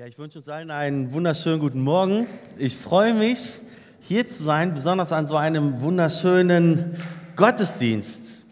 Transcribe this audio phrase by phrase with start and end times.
[0.00, 2.26] Ja, ich wünsche uns allen einen wunderschönen guten Morgen.
[2.56, 3.58] Ich freue mich,
[4.00, 6.96] hier zu sein, besonders an so einem wunderschönen
[7.36, 8.46] Gottesdienst.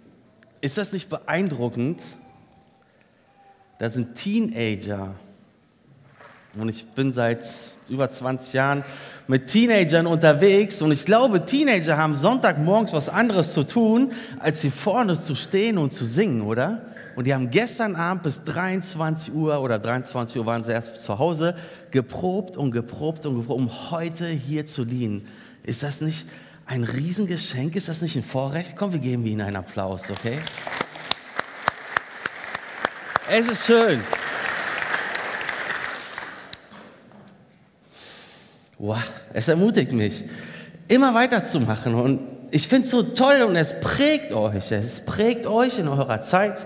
[0.60, 2.02] Ist das nicht beeindruckend?
[3.78, 5.14] Da sind Teenager.
[6.54, 7.46] Und ich bin seit
[7.88, 8.84] über 20 Jahren
[9.26, 10.82] mit Teenagern unterwegs.
[10.82, 15.78] Und ich glaube, Teenager haben Sonntagmorgens was anderes zu tun, als hier vorne zu stehen
[15.78, 16.82] und zu singen, oder?
[17.18, 21.18] Und die haben gestern Abend bis 23 Uhr oder 23 Uhr waren sie erst zu
[21.18, 21.56] Hause
[21.90, 25.26] geprobt und geprobt und geprobt, um heute hier zu dienen.
[25.64, 26.28] Ist das nicht
[26.64, 27.74] ein Riesengeschenk?
[27.74, 28.76] Ist das nicht ein Vorrecht?
[28.76, 30.38] Komm, wir geben ihnen einen Applaus, okay?
[33.28, 34.00] Es ist schön.
[38.78, 40.24] Wow, es ermutigt mich,
[40.86, 41.96] immer weiterzumachen.
[41.96, 42.20] Und
[42.52, 44.70] ich finde es so toll und es prägt euch.
[44.70, 46.64] Es prägt euch in eurer Zeit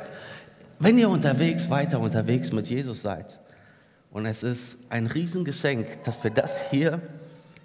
[0.82, 3.38] wenn ihr unterwegs, weiter unterwegs mit Jesus seid.
[4.10, 7.00] Und es ist ein Riesengeschenk, dass wir das hier,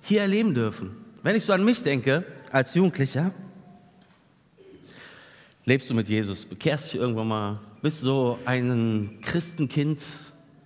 [0.03, 0.91] hier erleben dürfen.
[1.24, 3.32] Wenn ich so an mich denke, als Jugendlicher,
[5.65, 10.04] lebst du mit Jesus, bekehrst dich irgendwann mal, bist so ein Christenkind,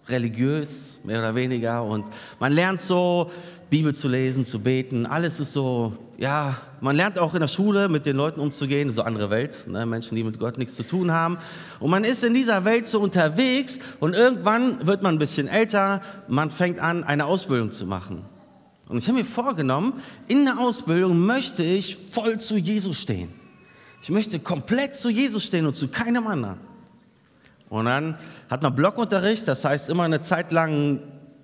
[0.09, 2.05] religiös, mehr oder weniger, und
[2.39, 3.31] man lernt so
[3.71, 5.05] Bibel zu lesen, zu beten.
[5.05, 9.01] Alles ist so, ja, man lernt auch in der Schule mit den Leuten umzugehen, so
[9.01, 9.85] andere Welt, ne?
[9.85, 11.37] Menschen, die mit Gott nichts zu tun haben.
[11.79, 16.01] Und man ist in dieser Welt so unterwegs und irgendwann wird man ein bisschen älter,
[16.27, 18.25] man fängt an, eine Ausbildung zu machen.
[18.89, 19.93] Und ich habe mir vorgenommen,
[20.27, 23.29] in der Ausbildung möchte ich voll zu Jesus stehen.
[24.01, 26.57] Ich möchte komplett zu Jesus stehen und zu keinem anderen.
[27.69, 28.17] Und dann
[28.49, 30.99] hat man Blockunterricht, das heißt immer eine Zeit lang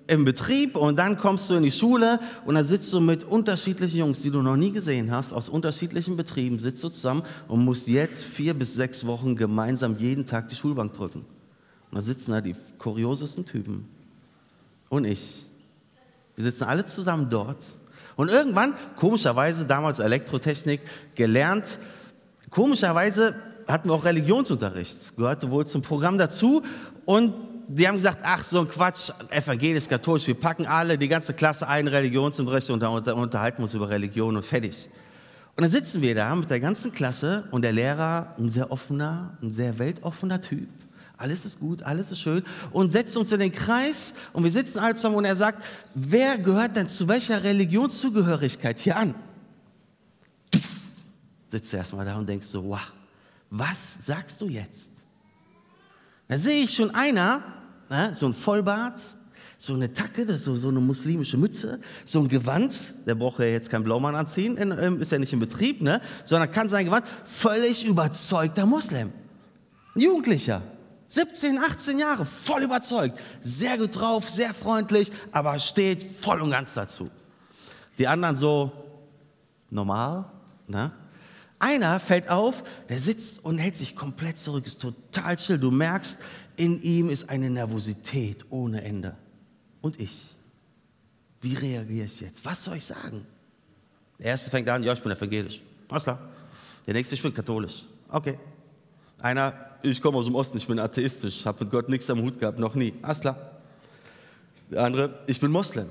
[0.08, 3.98] im Betrieb und dann kommst du in die Schule und dann sitzt du mit unterschiedlichen
[3.98, 7.88] Jungs, die du noch nie gesehen hast, aus unterschiedlichen Betrieben, sitzt du zusammen und musst
[7.88, 11.20] jetzt vier bis sechs Wochen gemeinsam jeden Tag die Schulbank drücken.
[11.90, 13.86] Und da sitzen da die kuriosesten Typen.
[14.88, 15.44] Und ich.
[16.36, 17.62] Wir sitzen alle zusammen dort.
[18.16, 20.80] Und irgendwann, komischerweise, damals Elektrotechnik
[21.16, 21.78] gelernt,
[22.50, 23.34] komischerweise
[23.66, 26.62] hatten wir auch Religionsunterricht, gehörte wohl zum Programm dazu.
[27.04, 27.34] Und
[27.68, 31.68] die haben gesagt, ach, so ein Quatsch, evangelisch, katholisch, wir packen alle, die ganze Klasse
[31.68, 34.88] ein, Religionsunterricht und unterhalten uns über Religion und fertig.
[35.54, 39.36] Und dann sitzen wir da mit der ganzen Klasse und der Lehrer, ein sehr offener,
[39.42, 40.68] ein sehr weltoffener Typ.
[41.18, 42.44] Alles ist gut, alles ist schön.
[42.70, 45.62] Und setzt uns in den Kreis und wir sitzen alle zusammen und er sagt,
[45.94, 49.14] wer gehört denn zu welcher Religionszugehörigkeit hier an?
[51.46, 52.92] Sitzt du erstmal da und denkst so, wow,
[53.50, 54.92] was sagst du jetzt?
[56.28, 57.42] Da sehe ich schon einer,
[57.90, 59.00] ne, so ein Vollbart,
[59.56, 63.46] so eine Tacke, das so, so eine muslimische Mütze, so ein Gewand, der braucht ja
[63.46, 67.04] jetzt keinen Blaumann anziehen, in, ist ja nicht im Betrieb, ne, sondern kann sein Gewand,
[67.24, 69.12] völlig überzeugter Muslim.
[69.96, 70.62] Jugendlicher,
[71.08, 76.74] 17, 18 Jahre, voll überzeugt, sehr gut drauf, sehr freundlich, aber steht voll und ganz
[76.74, 77.10] dazu.
[77.98, 78.70] Die anderen so
[79.70, 80.26] normal,
[80.66, 80.92] ne?
[81.60, 85.58] Einer fällt auf, der sitzt und hält sich komplett zurück, ist total chill.
[85.58, 86.20] Du merkst,
[86.58, 89.16] in ihm ist eine Nervosität ohne Ende.
[89.80, 90.34] Und ich?
[91.40, 92.44] Wie reagiere ich jetzt?
[92.44, 93.24] Was soll ich sagen?
[94.18, 95.62] Der erste fängt an, ja, ich bin evangelisch.
[95.88, 96.18] Alles klar.
[96.86, 97.84] Der nächste, ich bin katholisch.
[98.08, 98.38] Okay.
[99.20, 102.40] Einer, ich komme aus dem Osten, ich bin atheistisch, habe mit Gott nichts am Hut
[102.40, 102.92] gehabt, noch nie.
[103.02, 103.60] Alles klar.
[104.70, 105.88] Der andere, ich bin Moslem.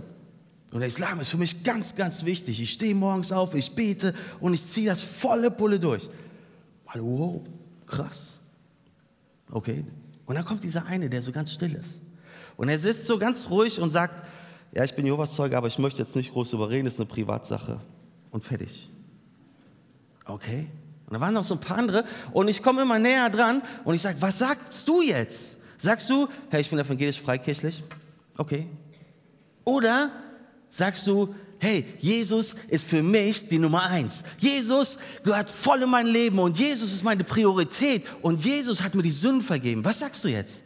[0.72, 2.62] Und der Islam ist für mich ganz, ganz wichtig.
[2.62, 6.10] Ich stehe morgens auf, ich bete und ich ziehe das volle Pulle durch.
[6.94, 7.42] Wow,
[7.86, 8.34] krass.
[9.50, 9.86] Okay.
[10.28, 12.02] Und dann kommt dieser eine, der so ganz still ist.
[12.58, 14.24] Und er sitzt so ganz ruhig und sagt,
[14.74, 17.10] ja, ich bin Jehovas Zeuge, aber ich möchte jetzt nicht groß überreden, das ist eine
[17.10, 17.80] Privatsache.
[18.30, 18.90] Und fertig.
[20.26, 20.68] Okay.
[21.06, 23.96] Und da waren noch so ein paar andere und ich komme immer näher dran und
[23.96, 25.62] ich sage, was sagst du jetzt?
[25.78, 27.84] Sagst du, hey, ich bin evangelisch freikirchlich?
[28.38, 28.68] Okay.
[29.64, 30.12] Oder
[30.68, 34.24] sagst du, hey, Jesus ist für mich die Nummer eins.
[34.40, 39.04] Jesus gehört voll in mein Leben und Jesus ist meine Priorität und Jesus hat mir
[39.04, 39.84] die Sünden vergeben.
[39.84, 40.64] Was sagst du jetzt?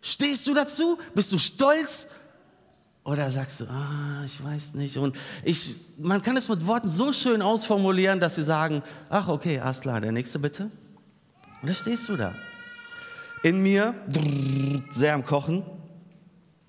[0.00, 0.98] Stehst du dazu?
[1.14, 2.08] Bist du stolz?
[3.04, 4.96] Oder sagst du, ah, ich weiß nicht.
[4.96, 9.58] Und ich, man kann es mit Worten so schön ausformulieren, dass sie sagen, ach okay,
[9.58, 10.70] alles der nächste bitte.
[11.60, 12.32] Und da stehst du da.
[13.42, 13.94] In mir,
[14.90, 15.64] sehr am Kochen,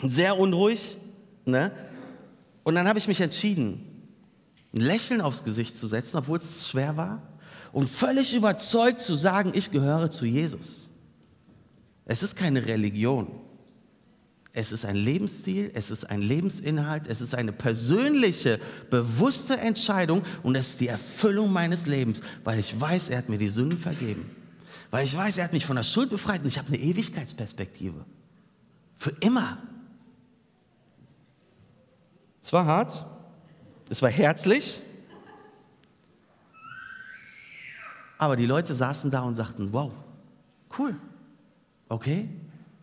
[0.01, 0.97] sehr unruhig,
[1.45, 1.71] ne?
[2.63, 3.83] Und dann habe ich mich entschieden,
[4.73, 7.21] ein Lächeln aufs Gesicht zu setzen, obwohl es schwer war,
[7.71, 10.87] und völlig überzeugt zu sagen, ich gehöre zu Jesus.
[12.05, 13.27] Es ist keine Religion.
[14.55, 18.59] Es ist ein Lebensstil, es ist ein Lebensinhalt, es ist eine persönliche,
[18.91, 23.39] bewusste Entscheidung und es ist die Erfüllung meines Lebens, weil ich weiß, er hat mir
[23.39, 24.29] die Sünden vergeben.
[24.91, 28.05] Weil ich weiß, er hat mich von der Schuld befreit und ich habe eine Ewigkeitsperspektive.
[28.95, 29.57] Für immer.
[32.43, 33.05] Es war hart,
[33.89, 34.81] es war herzlich,
[38.17, 39.93] aber die Leute saßen da und sagten, wow,
[40.77, 40.95] cool,
[41.89, 42.29] okay.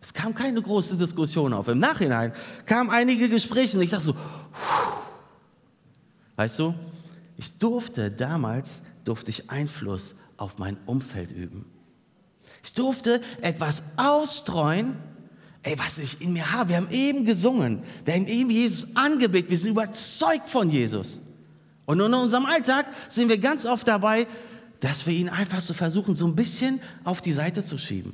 [0.01, 1.67] Es kam keine große Diskussion auf.
[1.67, 2.33] Im Nachhinein
[2.65, 4.15] kamen einige Gespräche und ich dachte so,
[6.37, 6.73] weißt du,
[7.37, 11.71] ich durfte damals, durfte ich Einfluss auf mein Umfeld üben.
[12.63, 14.95] Ich durfte etwas ausstreuen,
[15.63, 16.69] ey, was ich in mir habe.
[16.69, 21.21] Wir haben eben gesungen, wir haben eben Jesus angebetet, wir sind überzeugt von Jesus.
[21.85, 24.27] Und in unserem Alltag sind wir ganz oft dabei,
[24.79, 28.13] dass wir ihn einfach so versuchen, so ein bisschen auf die Seite zu schieben.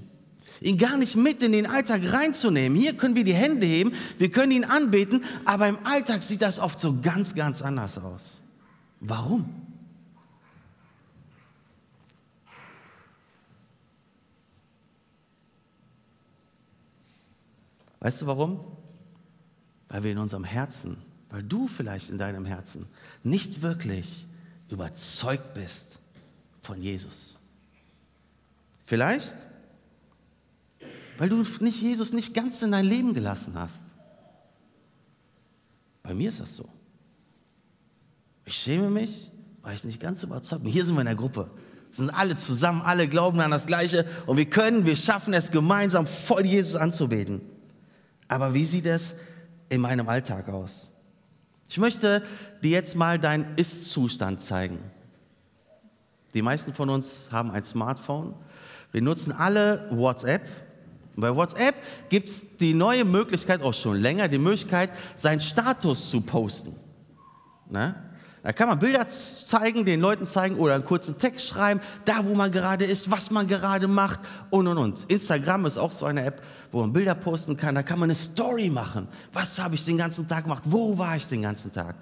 [0.60, 2.78] Ihn gar nicht mit in den Alltag reinzunehmen.
[2.78, 6.60] Hier können wir die Hände heben, wir können ihn anbeten, aber im Alltag sieht das
[6.60, 8.42] oft so ganz, ganz anders aus.
[9.00, 9.67] Warum?
[18.08, 18.62] Weißt du warum?
[19.90, 20.96] Weil wir in unserem Herzen,
[21.30, 22.88] weil du vielleicht in deinem Herzen
[23.22, 24.26] nicht wirklich
[24.70, 26.00] überzeugt bist
[26.62, 27.36] von Jesus.
[28.86, 29.36] Vielleicht,
[31.18, 33.84] weil du nicht Jesus nicht ganz in dein Leben gelassen hast.
[36.02, 36.70] Bei mir ist das so.
[38.46, 39.30] Ich schäme mich,
[39.64, 40.72] weil ich nicht ganz überzeugt bin.
[40.72, 41.50] Hier sind wir in der Gruppe.
[41.90, 46.08] sind alle zusammen, alle glauben an das Gleiche und wir können, wir schaffen es gemeinsam
[46.08, 47.57] voll Jesus anzubeten.
[48.28, 49.16] Aber wie sieht es
[49.70, 50.92] in meinem Alltag aus?
[51.70, 52.24] Ich möchte
[52.64, 54.80] dir jetzt mal deinen Ist-Zustand zeigen.
[56.34, 58.34] Die meisten von uns haben ein Smartphone.
[58.92, 60.42] Wir nutzen alle WhatsApp.
[61.16, 61.76] Und bei WhatsApp
[62.10, 66.76] gibt es die neue Möglichkeit, auch schon länger, die Möglichkeit, seinen Status zu posten.
[67.70, 67.96] Ne?
[68.44, 72.36] Da kann man Bilder zeigen, den Leuten zeigen oder einen kurzen Text schreiben, da wo
[72.36, 74.20] man gerade ist, was man gerade macht
[74.50, 75.06] und und und.
[75.10, 76.42] Instagram ist auch so eine App,
[76.72, 77.76] wo man Bilder posten kann.
[77.76, 79.08] Da kann man eine Story machen.
[79.34, 80.64] Was habe ich den ganzen Tag gemacht?
[80.66, 81.96] Wo war ich den ganzen Tag?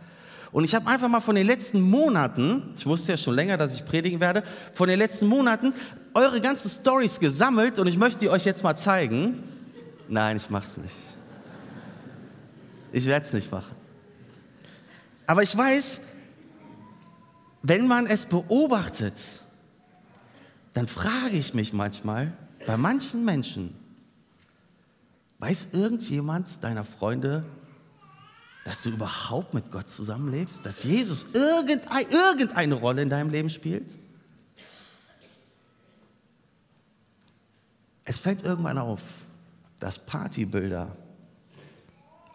[0.51, 3.73] Und ich habe einfach mal von den letzten Monaten, ich wusste ja schon länger, dass
[3.73, 4.43] ich predigen werde,
[4.73, 5.73] von den letzten Monaten
[6.13, 9.43] eure ganzen Stories gesammelt und ich möchte die euch jetzt mal zeigen.
[10.07, 10.95] Nein, ich mache es nicht.
[12.93, 13.75] Ich werde es nicht machen.
[15.27, 16.01] Aber ich weiß,
[17.67, 19.19] wenn man es beobachtet,
[20.73, 22.31] dann frage ich mich manchmal,
[22.67, 23.75] bei manchen Menschen,
[25.39, 27.43] weiß irgendjemand deiner Freunde,
[28.65, 30.63] dass du überhaupt mit Gott zusammenlebst?
[30.63, 33.91] Dass Jesus irgendein, irgendeine Rolle in deinem Leben spielt?
[38.03, 39.01] Es fällt irgendwann auf,
[39.79, 40.95] dass Partybilder,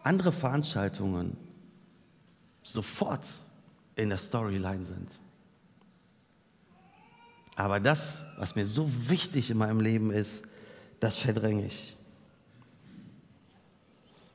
[0.03, 1.37] andere Veranstaltungen
[2.65, 3.29] sofort
[4.01, 5.19] in der Storyline sind.
[7.57, 10.43] Aber das, was mir so wichtig in meinem Leben ist,
[10.99, 11.97] das verdränge ich.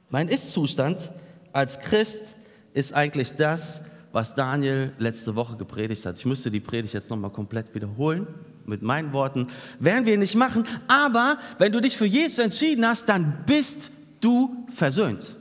[0.09, 1.11] Mein Ist-Zustand
[1.51, 2.35] als Christ
[2.73, 3.81] ist eigentlich das,
[4.11, 6.17] was Daniel letzte Woche gepredigt hat.
[6.17, 8.27] Ich müsste die Predigt jetzt nochmal komplett wiederholen
[8.65, 9.47] mit meinen Worten.
[9.79, 13.91] Werden wir nicht machen, aber wenn du dich für Jesus entschieden hast, dann bist
[14.21, 15.37] du versöhnt.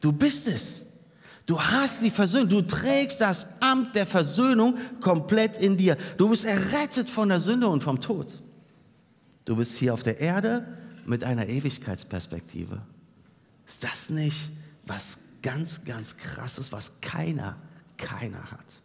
[0.00, 0.82] Du bist es.
[1.48, 5.96] Du hast die Versöhnung, du trägst das Amt der Versöhnung komplett in dir.
[6.18, 8.42] Du bist errettet von der Sünde und vom Tod.
[9.46, 10.68] Du bist hier auf der Erde
[11.06, 12.82] mit einer Ewigkeitsperspektive.
[13.66, 14.50] Ist das nicht
[14.84, 17.56] was ganz, ganz krasses, was keiner,
[17.96, 18.82] keiner hat?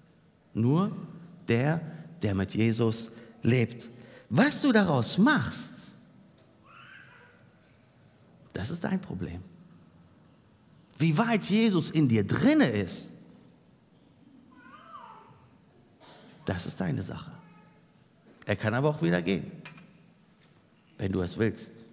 [0.53, 0.95] Nur
[1.49, 1.81] der,
[2.21, 3.11] der mit Jesus
[3.41, 3.89] lebt.
[4.29, 5.91] Was du daraus machst,
[8.53, 9.43] das ist dein Problem.
[10.97, 13.09] Wie weit Jesus in dir drinne ist,
[16.45, 17.31] das ist deine Sache.
[18.45, 19.51] Er kann aber auch wieder gehen,
[20.97, 21.85] wenn du es willst.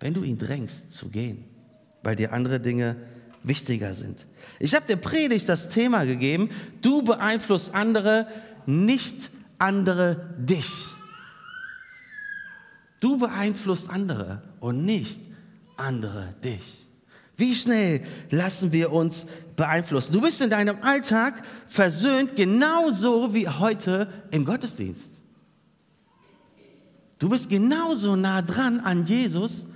[0.00, 1.44] Wenn du ihn drängst zu gehen,
[2.02, 2.96] weil dir andere Dinge
[3.42, 4.26] wichtiger sind.
[4.58, 6.50] Ich habe der Predigt das Thema gegeben,
[6.80, 8.26] du beeinflusst andere,
[8.66, 10.70] nicht andere dich.
[13.00, 15.20] Du beeinflusst andere und nicht
[15.76, 16.83] andere dich.
[17.36, 18.00] Wie schnell
[18.30, 19.26] lassen wir uns
[19.56, 20.12] beeinflussen?
[20.12, 25.20] Du bist in deinem Alltag versöhnt, genauso wie heute im Gottesdienst.
[27.18, 29.68] Du bist genauso nah dran an Jesus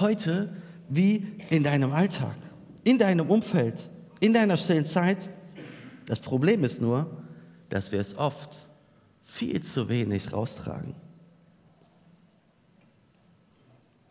[0.00, 0.54] heute
[0.88, 2.36] wie in deinem Alltag,
[2.84, 3.88] in deinem Umfeld,
[4.20, 5.30] in deiner stillen Zeit.
[6.06, 7.22] Das Problem ist nur,
[7.68, 8.68] dass wir es oft
[9.22, 10.94] viel zu wenig raustragen.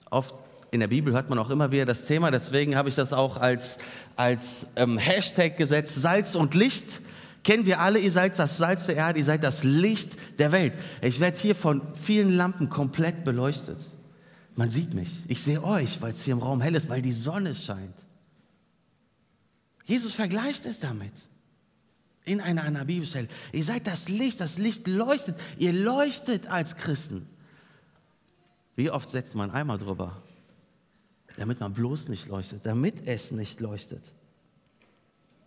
[0.09, 0.33] Oft
[0.71, 3.37] in der Bibel hört man auch immer wieder das Thema, deswegen habe ich das auch
[3.37, 3.79] als,
[4.15, 7.01] als ähm, Hashtag gesetzt, Salz und Licht.
[7.43, 10.73] Kennen wir alle, ihr seid das Salz der Erde, ihr seid das Licht der Welt.
[11.01, 13.77] Ich werde hier von vielen Lampen komplett beleuchtet.
[14.55, 15.23] Man sieht mich.
[15.27, 17.95] Ich sehe euch, weil es hier im Raum hell ist, weil die Sonne scheint.
[19.85, 21.13] Jesus vergleicht es damit.
[22.25, 23.27] In einer, einer Bibelstelle.
[23.53, 25.35] Ihr seid das Licht, das Licht leuchtet.
[25.57, 27.27] Ihr leuchtet als Christen.
[28.75, 30.21] Wie oft setzt man einmal drüber?
[31.39, 34.13] Damit man bloß nicht leuchtet, damit es nicht leuchtet.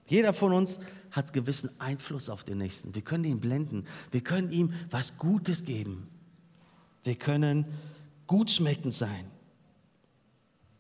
[0.07, 0.79] Jeder von uns
[1.11, 2.95] hat gewissen Einfluss auf den Nächsten.
[2.95, 3.85] Wir können ihn blenden.
[4.11, 6.09] Wir können ihm was Gutes geben.
[7.05, 7.67] Wir können
[8.27, 9.31] gutschmeckend sein.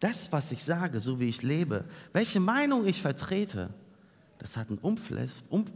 [0.00, 3.68] Das, was ich sage, so wie ich lebe, welche Meinung ich vertrete,
[4.38, 5.66] das hat einen Umfluss, um,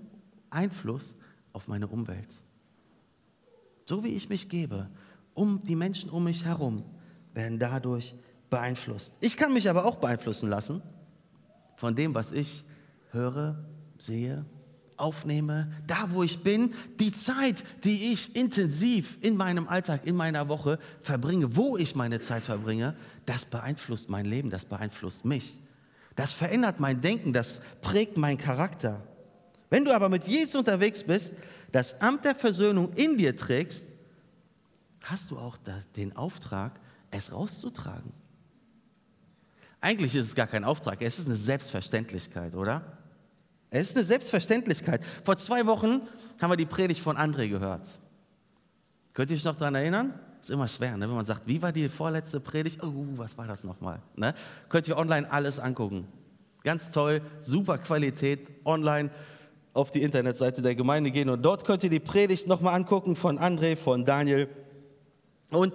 [0.49, 1.15] Einfluss
[1.53, 2.37] auf meine Umwelt.
[3.85, 4.89] So wie ich mich gebe,
[5.35, 6.85] um die Menschen um mich herum
[7.35, 8.15] werden dadurch
[8.51, 9.17] beeinflusst.
[9.21, 10.83] Ich kann mich aber auch beeinflussen lassen
[11.77, 12.65] von dem, was ich
[13.11, 13.65] höre,
[13.99, 14.45] sehe,
[14.97, 20.49] aufnehme, da wo ich bin, die Zeit, die ich intensiv in meinem Alltag, in meiner
[20.49, 25.59] Woche verbringe, wo ich meine Zeit verbringe, das beeinflusst mein Leben, das beeinflusst mich.
[26.15, 29.03] Das verändert mein Denken, das prägt meinen Charakter.
[29.69, 31.35] Wenn du aber mit Jesus unterwegs bist,
[31.73, 33.87] das Amt der Versöhnung in dir trägst,
[35.03, 35.59] hast du auch
[35.97, 38.13] den Auftrag, es rauszutragen.
[39.87, 42.83] Eigentlich ist es gar kein Auftrag, es ist eine Selbstverständlichkeit, oder?
[43.71, 45.01] Es ist eine Selbstverständlichkeit.
[45.23, 46.01] Vor zwei Wochen
[46.41, 47.89] haben wir die Predigt von André gehört.
[49.15, 50.13] Könnt ihr euch noch daran erinnern?
[50.41, 51.09] Ist immer schwer, ne?
[51.09, 52.83] wenn man sagt, wie war die vorletzte Predigt?
[52.83, 54.03] Oh, was war das nochmal?
[54.17, 54.35] Ne?
[54.69, 56.09] Könnt ihr online alles angucken.
[56.65, 59.09] Ganz toll, super Qualität, online
[59.73, 63.39] auf die Internetseite der Gemeinde gehen und dort könnt ihr die Predigt nochmal angucken von
[63.39, 64.49] André, von Daniel.
[65.51, 65.75] Und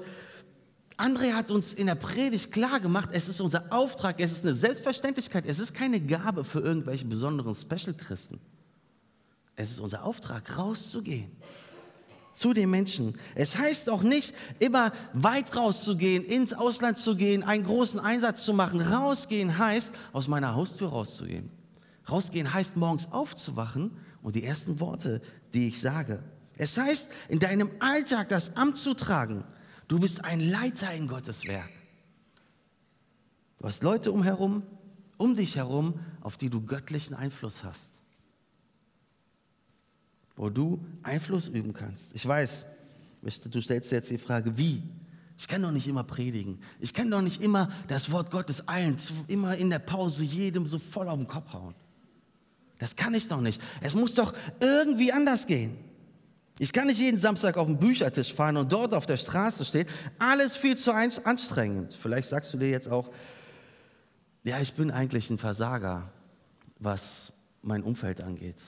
[1.02, 4.54] André hat uns in der Predigt klar gemacht, es ist unser Auftrag, es ist eine
[4.54, 8.40] Selbstverständlichkeit, es ist keine Gabe für irgendwelche besonderen Special-Christen.
[9.56, 11.32] Es ist unser Auftrag, rauszugehen
[12.32, 13.18] zu den Menschen.
[13.34, 18.54] Es heißt auch nicht, immer weit rauszugehen, ins Ausland zu gehen, einen großen Einsatz zu
[18.54, 18.80] machen.
[18.80, 21.50] Rausgehen heißt, aus meiner Haustür rauszugehen.
[22.10, 23.92] Rausgehen heißt, morgens aufzuwachen
[24.22, 25.22] und die ersten Worte,
[25.54, 26.22] die ich sage.
[26.58, 29.44] Es heißt, in deinem Alltag das Amt zu tragen.
[29.92, 31.70] Du bist ein Leiter in Gottes Werk.
[33.60, 34.64] Du hast Leute umherum,
[35.18, 37.92] um dich herum, auf die du göttlichen Einfluss hast
[40.42, 42.16] wo du Einfluss üben kannst.
[42.16, 42.66] Ich weiß,
[43.22, 44.82] du stellst dir jetzt die Frage, wie?
[45.38, 46.60] Ich kann doch nicht immer predigen.
[46.80, 50.80] Ich kann doch nicht immer das Wort Gottes allen, immer in der Pause jedem so
[50.80, 51.76] voll auf den Kopf hauen.
[52.80, 53.62] Das kann ich doch nicht.
[53.82, 55.78] Es muss doch irgendwie anders gehen.
[56.60, 59.88] Ich kann nicht jeden Samstag auf den Büchertisch fahren und dort auf der Straße stehen.
[60.20, 61.98] Alles viel zu anstrengend.
[62.00, 63.10] Vielleicht sagst du dir jetzt auch,
[64.44, 66.12] ja, ich bin eigentlich ein Versager,
[66.80, 68.62] was mein Umfeld angeht.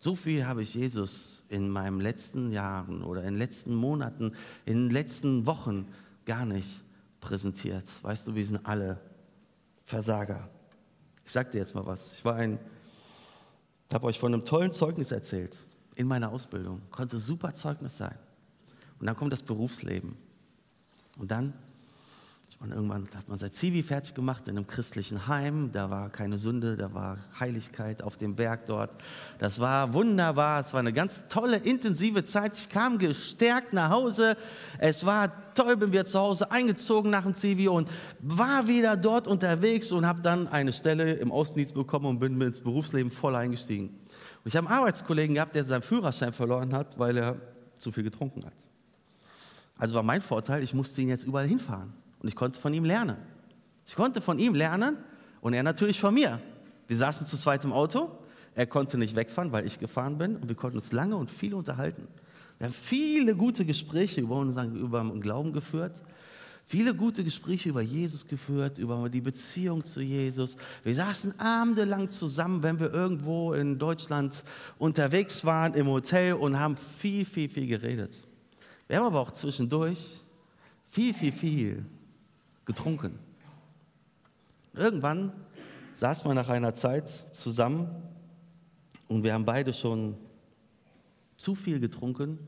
[0.00, 4.32] So viel habe ich Jesus in meinen letzten Jahren oder in den letzten Monaten,
[4.66, 5.88] in den letzten Wochen
[6.26, 6.82] gar nicht
[7.20, 7.90] präsentiert.
[8.02, 9.00] Weißt du, wir sind alle
[9.84, 10.50] Versager.
[11.24, 12.14] Ich sage dir jetzt mal was.
[12.14, 12.58] Ich war ein,
[13.92, 15.64] habe euch von einem tollen Zeugnis erzählt
[15.96, 16.82] in meiner Ausbildung.
[16.90, 18.16] Konnte super Zeugnis sein.
[19.00, 20.16] Und dann kommt das Berufsleben.
[21.18, 21.52] Und dann
[22.64, 25.70] man irgendwann hat man sein Zivi fertig gemacht in einem christlichen Heim.
[25.72, 28.90] Da war keine Sünde, da war Heiligkeit auf dem Berg dort.
[29.38, 30.60] Das war wunderbar.
[30.60, 32.56] Es war eine ganz tolle, intensive Zeit.
[32.58, 34.36] Ich kam gestärkt nach Hause.
[34.78, 39.28] Es war toll, bin wir zu Hause eingezogen nach dem Zivi und war wieder dort
[39.28, 43.90] unterwegs und habe dann eine Stelle im Außendienst bekommen und bin ins Berufsleben voll eingestiegen.
[44.44, 47.36] Und ich habe einen Arbeitskollegen gehabt, der seinen Führerschein verloren hat, weil er
[47.78, 48.52] zu viel getrunken hat.
[49.78, 51.94] Also war mein Vorteil, ich musste ihn jetzt überall hinfahren.
[52.20, 53.16] Und ich konnte von ihm lernen.
[53.86, 54.98] Ich konnte von ihm lernen
[55.40, 56.40] und er natürlich von mir.
[56.88, 58.10] Wir saßen zu zweit im Auto.
[58.54, 60.36] Er konnte nicht wegfahren, weil ich gefahren bin.
[60.36, 62.06] Und wir konnten uns lange und viel unterhalten.
[62.58, 66.02] Wir haben viele gute Gespräche über unseren, über unseren Glauben geführt.
[66.66, 70.56] Viele gute Gespräche über Jesus geführt, über die Beziehung zu Jesus.
[70.82, 74.44] Wir saßen abendelang zusammen, wenn wir irgendwo in Deutschland
[74.78, 78.18] unterwegs waren, im Hotel und haben viel, viel, viel geredet.
[78.88, 80.22] Wir haben aber auch zwischendurch
[80.86, 81.84] viel, viel, viel
[82.64, 83.18] getrunken.
[84.72, 85.32] Irgendwann
[85.92, 87.88] saßen wir nach einer Zeit zusammen
[89.06, 90.16] und wir haben beide schon
[91.36, 92.38] zu viel getrunken.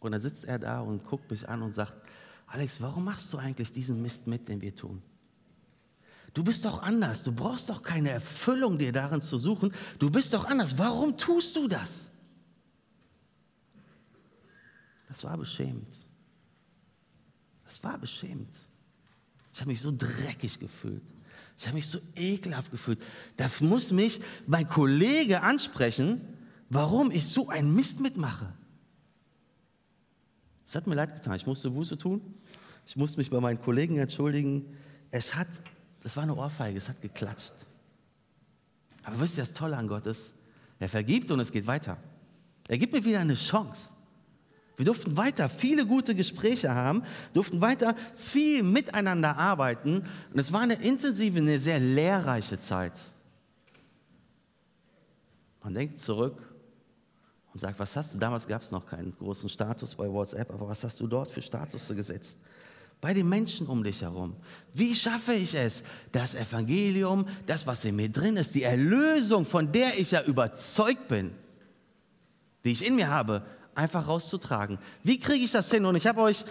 [0.00, 1.96] Und dann sitzt er da und guckt mich an und sagt,
[2.52, 5.00] Alex, warum machst du eigentlich diesen Mist mit, den wir tun?
[6.34, 7.22] Du bist doch anders.
[7.22, 9.72] Du brauchst doch keine Erfüllung dir darin zu suchen.
[9.98, 10.76] Du bist doch anders.
[10.76, 12.10] Warum tust du das?
[15.08, 15.98] Das war beschämend.
[17.64, 18.54] Das war beschämend.
[19.54, 21.04] Ich habe mich so dreckig gefühlt.
[21.56, 23.02] Ich habe mich so ekelhaft gefühlt.
[23.38, 26.20] Da muss mich mein Kollege ansprechen,
[26.68, 28.52] warum ich so einen Mist mitmache.
[30.66, 31.34] Es hat mir leid getan.
[31.34, 32.22] Ich musste Buße tun.
[32.92, 34.66] Ich musste mich bei meinen Kollegen entschuldigen.
[35.10, 35.48] Es hat,
[36.02, 37.54] das war eine Ohrfeige, es hat geklatscht.
[39.02, 40.34] Aber wisst ihr, das Tolle an Gott ist?
[40.78, 41.96] Er vergibt und es geht weiter.
[42.68, 43.94] Er gibt mir wieder eine Chance.
[44.76, 50.06] Wir durften weiter viele gute Gespräche haben, durften weiter viel miteinander arbeiten.
[50.30, 53.00] Und es war eine intensive, eine sehr lehrreiche Zeit.
[55.62, 56.42] Man denkt zurück
[57.54, 60.68] und sagt, was hast du, damals gab es noch keinen großen Status bei WhatsApp, aber
[60.68, 62.36] was hast du dort für Status gesetzt?
[63.02, 64.36] Bei den Menschen um dich herum.
[64.72, 65.82] Wie schaffe ich es,
[66.12, 71.08] das Evangelium, das, was in mir drin ist, die Erlösung, von der ich ja überzeugt
[71.08, 71.32] bin,
[72.64, 73.42] die ich in mir habe,
[73.74, 74.78] einfach rauszutragen.
[75.02, 75.84] Wie kriege ich das hin?
[75.84, 76.44] Und ich habe euch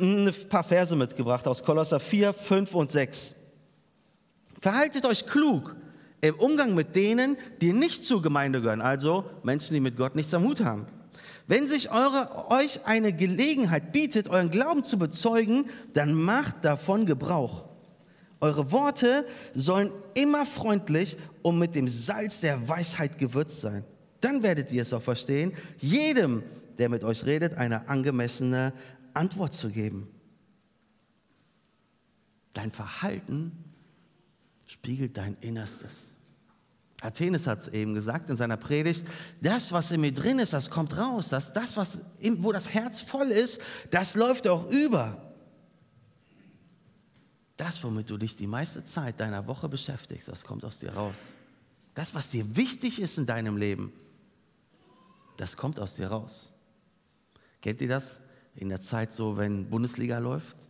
[0.00, 3.34] ein paar Verse mitgebracht aus Kolosser 4, 5 und 6.
[4.62, 5.76] Verhaltet euch klug
[6.22, 10.32] im Umgang mit denen, die nicht zur Gemeinde gehören, also Menschen, die mit Gott nichts
[10.32, 10.86] am Hut haben.
[11.48, 15.64] Wenn sich eure, euch eine Gelegenheit bietet, euren Glauben zu bezeugen,
[15.94, 17.66] dann macht davon Gebrauch.
[18.40, 23.84] Eure Worte sollen immer freundlich und mit dem Salz der Weisheit gewürzt sein.
[24.20, 26.42] Dann werdet ihr es auch verstehen, jedem,
[26.76, 28.74] der mit euch redet, eine angemessene
[29.14, 30.06] Antwort zu geben.
[32.52, 33.52] Dein Verhalten
[34.66, 36.12] spiegelt dein Innerstes.
[37.00, 39.06] Athenes hat es eben gesagt in seiner Predigt,
[39.40, 41.28] das, was in mir drin ist, das kommt raus.
[41.28, 42.00] Das, das was,
[42.38, 45.22] wo das Herz voll ist, das läuft auch über.
[47.56, 51.34] Das, womit du dich die meiste Zeit deiner Woche beschäftigst, das kommt aus dir raus.
[51.94, 53.92] Das, was dir wichtig ist in deinem Leben,
[55.36, 56.52] das kommt aus dir raus.
[57.60, 58.20] Kennt ihr das?
[58.54, 60.68] In der Zeit so, wenn Bundesliga läuft?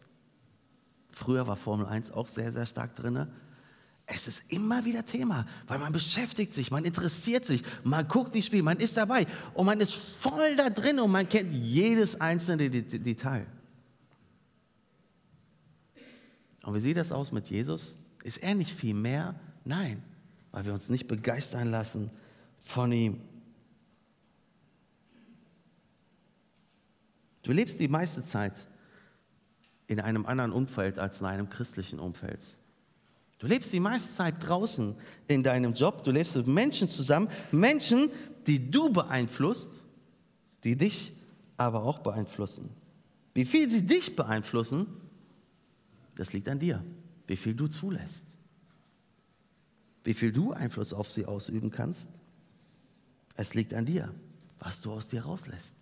[1.10, 3.28] Früher war Formel 1 auch sehr, sehr stark drin.
[4.10, 8.40] Es ist immer wieder Thema, weil man beschäftigt sich, man interessiert sich, man guckt die
[8.40, 12.70] Spiele, man ist dabei und man ist voll da drin und man kennt jedes einzelne
[12.70, 13.46] Detail.
[16.62, 17.98] Und wie sieht das aus mit Jesus?
[18.24, 19.38] Ist er nicht viel mehr?
[19.66, 20.02] Nein,
[20.52, 22.10] weil wir uns nicht begeistern lassen
[22.58, 23.20] von ihm.
[27.42, 28.68] Du lebst die meiste Zeit
[29.86, 32.56] in einem anderen Umfeld als in einem christlichen Umfeld.
[33.38, 34.96] Du lebst die meiste Zeit draußen
[35.28, 38.10] in deinem Job, du lebst mit Menschen zusammen, Menschen,
[38.46, 39.82] die du beeinflusst,
[40.64, 41.12] die dich
[41.56, 42.70] aber auch beeinflussen.
[43.34, 44.86] Wie viel sie dich beeinflussen,
[46.16, 46.82] das liegt an dir,
[47.28, 48.34] wie viel du zulässt.
[50.02, 52.10] Wie viel du Einfluss auf sie ausüben kannst,
[53.36, 54.12] es liegt an dir,
[54.58, 55.76] was du aus dir rauslässt.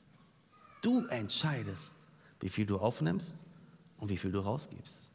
[0.82, 1.94] Du entscheidest,
[2.40, 3.36] wie viel du aufnimmst
[3.96, 5.05] und wie viel du rausgibst.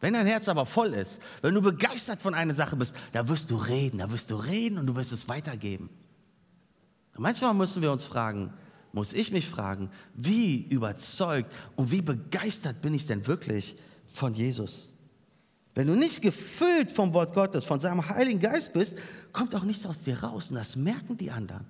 [0.00, 3.50] Wenn dein Herz aber voll ist, wenn du begeistert von einer Sache bist, da wirst
[3.50, 5.88] du reden, da wirst du reden und du wirst es weitergeben.
[7.14, 8.52] Und manchmal müssen wir uns fragen,
[8.92, 14.90] muss ich mich fragen, wie überzeugt und wie begeistert bin ich denn wirklich von Jesus?
[15.74, 18.96] Wenn du nicht gefüllt vom Wort Gottes, von seinem Heiligen Geist bist,
[19.32, 21.66] kommt auch nichts aus dir raus und das merken die anderen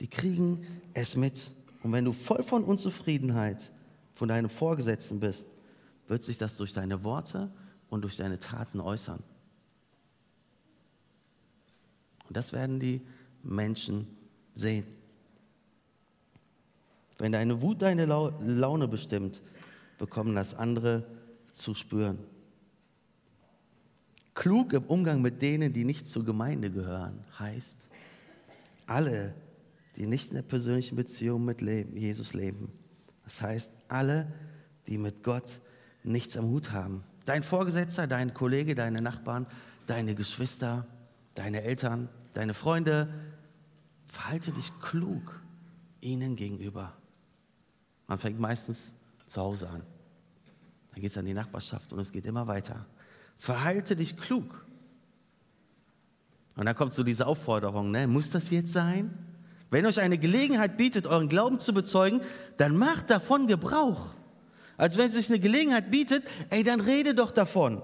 [0.00, 1.50] die kriegen es mit.
[1.82, 3.70] Und wenn du voll von Unzufriedenheit
[4.14, 5.48] von deinem Vorgesetzten bist,
[6.10, 7.52] wird sich das durch deine Worte
[7.88, 9.22] und durch deine Taten äußern.
[12.26, 13.00] Und das werden die
[13.44, 14.08] Menschen
[14.52, 14.86] sehen.
[17.18, 19.40] Wenn deine Wut deine Laune bestimmt,
[19.98, 21.06] bekommen das andere
[21.52, 22.18] zu spüren.
[24.34, 27.86] Klug im Umgang mit denen, die nicht zur Gemeinde gehören, heißt,
[28.86, 29.32] alle
[29.94, 32.72] die nicht in der persönlichen Beziehung mit Jesus leben.
[33.22, 34.32] Das heißt, alle,
[34.88, 35.60] die mit Gott
[36.02, 37.02] nichts am Hut haben.
[37.24, 39.46] Dein Vorgesetzter, dein Kollege, deine Nachbarn,
[39.86, 40.86] deine Geschwister,
[41.34, 43.08] deine Eltern, deine Freunde,
[44.06, 45.40] verhalte dich klug
[46.00, 46.92] ihnen gegenüber.
[48.06, 48.94] Man fängt meistens
[49.26, 49.82] zu Hause an.
[50.92, 52.86] Dann geht es an die Nachbarschaft und es geht immer weiter.
[53.36, 54.64] Verhalte dich klug.
[56.56, 58.06] Und dann kommt so diese Aufforderung, ne?
[58.06, 59.16] muss das jetzt sein?
[59.70, 62.20] Wenn euch eine Gelegenheit bietet, euren Glauben zu bezeugen,
[62.56, 64.08] dann macht davon Gebrauch.
[64.80, 67.82] Als wenn sich eine Gelegenheit bietet, ey, dann rede doch davon.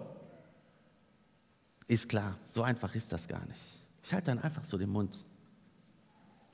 [1.86, 3.60] Ist klar, so einfach ist das gar nicht.
[4.02, 5.22] Ich halte dann einfach so den Mund.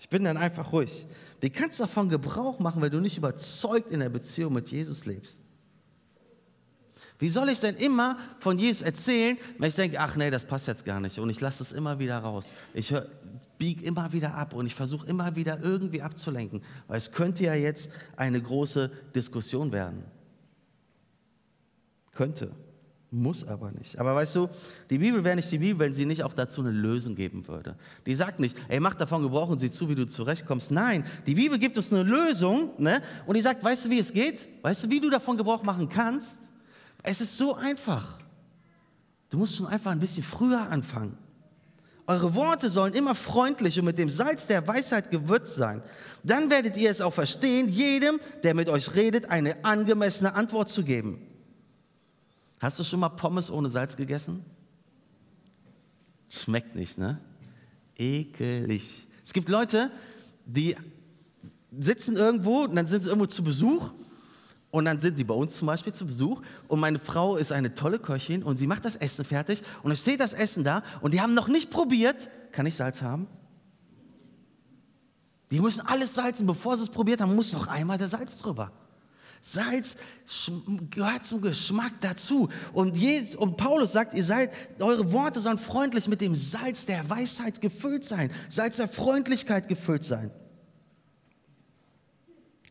[0.01, 1.07] Ich bin dann einfach ruhig.
[1.41, 5.07] Wie kannst du davon Gebrauch machen, wenn du nicht überzeugt in der Beziehung mit Jesus
[5.07, 5.45] lebst?
[7.21, 10.67] Wie soll ich denn immer von Jesus erzählen, wenn ich denke, ach nee, das passt
[10.67, 12.53] jetzt gar nicht und ich lasse es immer wieder raus.
[12.75, 12.93] Ich
[13.59, 17.55] biege immer wieder ab und ich versuche immer wieder irgendwie abzulenken, weil es könnte ja
[17.55, 20.03] jetzt eine große Diskussion werden.
[22.13, 22.53] Könnte,
[23.13, 23.99] muss aber nicht.
[23.99, 24.49] Aber weißt du,
[24.89, 27.77] die Bibel wäre nicht die Bibel, wenn sie nicht auch dazu eine Lösung geben würde.
[28.07, 30.71] Die sagt nicht, ey, mach davon Gebrauch und sieh zu, wie du zurechtkommst.
[30.71, 33.03] Nein, die Bibel gibt uns eine Lösung ne?
[33.27, 34.49] und die sagt, weißt du, wie es geht?
[34.63, 36.49] Weißt du, wie du davon Gebrauch machen kannst?
[37.03, 38.19] Es ist so einfach.
[39.29, 41.19] Du musst schon einfach ein bisschen früher anfangen.
[42.07, 45.83] Eure Worte sollen immer freundlich und mit dem Salz der Weisheit gewürzt sein.
[46.25, 50.83] Dann werdet ihr es auch verstehen, jedem, der mit euch redet, eine angemessene Antwort zu
[50.83, 51.27] geben.
[52.63, 54.45] Hast du schon mal Pommes ohne Salz gegessen?
[56.29, 57.21] Schmeckt nicht, ne?
[57.97, 59.05] Ekelig.
[59.25, 59.91] Es gibt Leute,
[60.47, 60.77] die
[61.77, 63.93] sitzen irgendwo und dann sind sie irgendwo zu Besuch
[64.71, 67.75] und dann sind die bei uns zum Beispiel zu Besuch und meine Frau ist eine
[67.75, 71.15] tolle Köchin und sie macht das Essen fertig und es steht das Essen da und
[71.15, 72.31] die haben noch nicht probiert.
[72.53, 73.27] Kann ich Salz haben?
[75.51, 78.71] Die müssen alles salzen, bevor sie es probiert haben, muss noch einmal der Salz drüber.
[79.45, 79.97] Salz
[80.91, 82.49] gehört zum Geschmack dazu.
[82.73, 87.11] Und, Jesus, und Paulus sagt, ihr seid, eure Worte sollen freundlich mit dem Salz der
[87.11, 90.31] Weisheit gefüllt sein, Salz der Freundlichkeit gefüllt sein.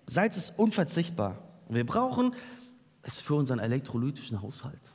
[0.08, 1.38] Salz ist unverzichtbar.
[1.68, 2.34] Wir brauchen
[3.04, 4.94] es für unseren elektrolytischen Haushalt,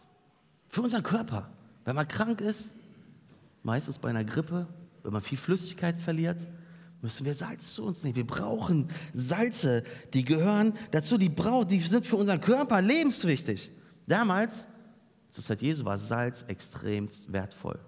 [0.68, 1.50] für unseren Körper.
[1.84, 2.74] Wenn man krank ist,
[3.62, 4.66] meistens bei einer Grippe,
[5.02, 6.46] wenn man viel Flüssigkeit verliert,
[7.02, 8.16] müssen wir Salz zu uns nehmen.
[8.16, 13.70] Wir brauchen Salze, die gehören dazu, die, brauch, die sind für unseren Körper lebenswichtig.
[14.06, 14.66] Damals,
[15.30, 17.78] zur Zeit Jesu, war Salz extrem wertvoll.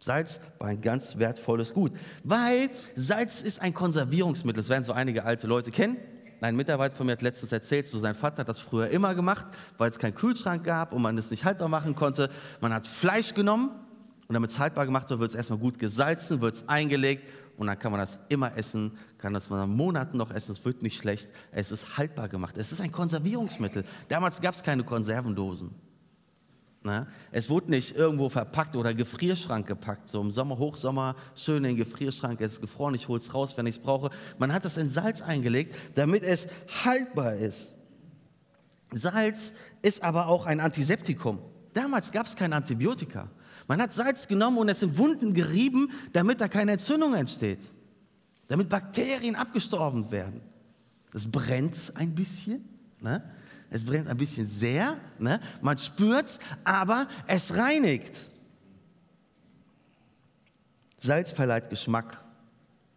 [0.00, 4.62] Salz war ein ganz wertvolles Gut, weil Salz ist ein Konservierungsmittel.
[4.62, 5.96] Das werden so einige alte Leute kennen.
[6.40, 9.46] Ein Mitarbeiter von mir hat letztens erzählt, so sein Vater hat das früher immer gemacht,
[9.76, 12.30] weil es keinen Kühlschrank gab und man es nicht haltbar machen konnte.
[12.60, 13.70] Man hat Fleisch genommen
[14.28, 17.26] und damit es haltbar gemacht wird, wird es erstmal gut gesalzen, wird es eingelegt
[17.58, 20.82] und dann kann man das immer essen, kann das man Monaten noch essen, es wird
[20.82, 22.56] nicht schlecht, es ist haltbar gemacht.
[22.56, 23.84] Es ist ein Konservierungsmittel.
[24.06, 25.70] Damals gab es keine Konservendosen.
[26.84, 27.00] Na?
[27.00, 27.06] Ne?
[27.32, 31.76] Es wurde nicht irgendwo verpackt oder Gefrierschrank gepackt, so im Sommer, Hochsommer, schön in den
[31.76, 34.10] Gefrierschrank, es ist gefroren, ich hole es raus, wenn ich es brauche.
[34.38, 36.48] Man hat es in Salz eingelegt, damit es
[36.84, 37.74] haltbar ist.
[38.92, 41.40] Salz ist aber auch ein Antiseptikum.
[41.74, 43.28] Damals gab es kein Antibiotika.
[43.68, 47.70] Man hat Salz genommen und es in Wunden gerieben, damit da keine Entzündung entsteht.
[48.48, 50.40] Damit Bakterien abgestorben werden.
[51.12, 52.66] Es brennt ein bisschen.
[53.00, 53.22] Ne?
[53.68, 54.96] Es brennt ein bisschen sehr.
[55.18, 55.38] Ne?
[55.60, 58.30] Man spürt es, aber es reinigt.
[60.96, 62.24] Salz verleiht Geschmack.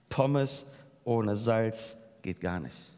[0.07, 0.65] Pommes
[1.03, 2.95] ohne Salz geht gar nicht.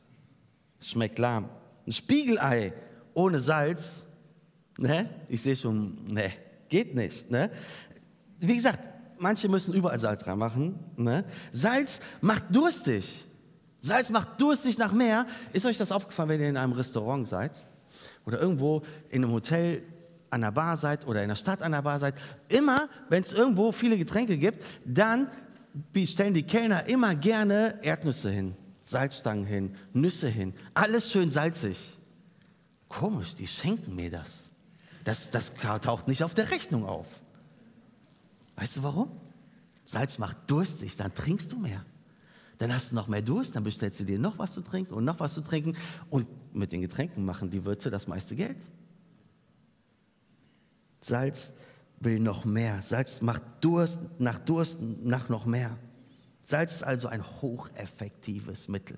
[0.80, 1.50] Schmeckt lahm.
[1.88, 2.74] Ein Spiegelei
[3.16, 4.06] ohne Salz,
[4.78, 5.10] ne?
[5.28, 6.34] ich sehe schon, ne,
[6.74, 7.30] Geht nicht.
[7.30, 7.52] Ne?
[8.40, 10.74] Wie gesagt, manche müssen überall Salz reinmachen.
[10.98, 11.24] Ne?
[11.52, 13.28] Salz macht durstig.
[13.78, 15.28] Salz macht durstig nach mehr.
[15.52, 17.52] Ist euch das aufgefallen, wenn ihr in einem Restaurant seid?
[18.26, 18.82] Oder irgendwo
[19.12, 19.84] in einem Hotel
[20.32, 22.16] an der Bar seid oder in der Stadt an der Bar seid?
[22.50, 25.28] Immer, wenn es irgendwo viele Getränke gibt, dann
[26.04, 30.56] stellen die Kellner immer gerne Erdnüsse hin, Salzstangen hin, Nüsse hin.
[30.74, 32.00] Alles schön salzig.
[32.90, 34.53] Komisch, die schenken mir das.
[35.04, 37.08] Das, das taucht nicht auf der Rechnung auf.
[38.56, 39.12] Weißt du warum?
[39.86, 41.84] Salz macht durstig, dann trinkst du mehr.
[42.58, 45.04] Dann hast du noch mehr Durst, dann bestellst du dir noch was zu trinken und
[45.04, 45.76] noch was zu trinken.
[46.10, 48.70] Und mit den Getränken machen die Wirte das meiste Geld.
[51.02, 51.56] Salz
[52.00, 52.82] will noch mehr.
[52.82, 55.78] Salz macht Durst nach Durst nach noch mehr.
[56.44, 58.98] Salz ist also ein hocheffektives Mittel,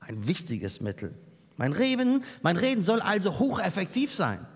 [0.00, 1.14] ein wichtiges Mittel.
[1.56, 4.46] Mein Reden, mein Reden soll also hocheffektiv sein.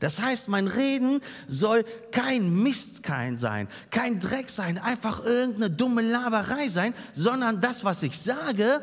[0.00, 6.68] Das heißt, mein Reden soll kein Mistkein sein, kein Dreck sein, einfach irgendeine dumme Laberei
[6.68, 8.82] sein, sondern das, was ich sage,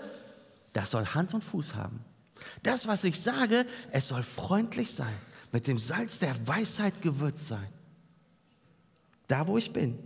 [0.74, 2.04] das soll Hand und Fuß haben.
[2.64, 5.14] Das, was ich sage, es soll freundlich sein,
[5.52, 7.68] mit dem Salz der Weisheit gewürzt sein.
[9.28, 10.00] Da, wo ich bin,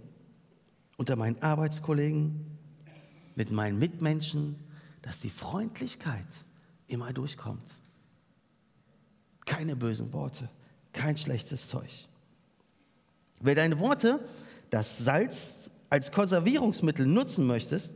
[0.98, 2.58] unter meinen Arbeitskollegen,
[3.36, 4.56] mit meinen Mitmenschen,
[5.04, 6.28] dass die Freundlichkeit
[6.88, 7.76] immer durchkommt.
[9.46, 10.50] Keine bösen Worte
[10.98, 12.08] kein schlechtes Zeug.
[13.40, 14.20] Wenn deine Worte
[14.70, 17.96] das Salz als Konservierungsmittel nutzen möchtest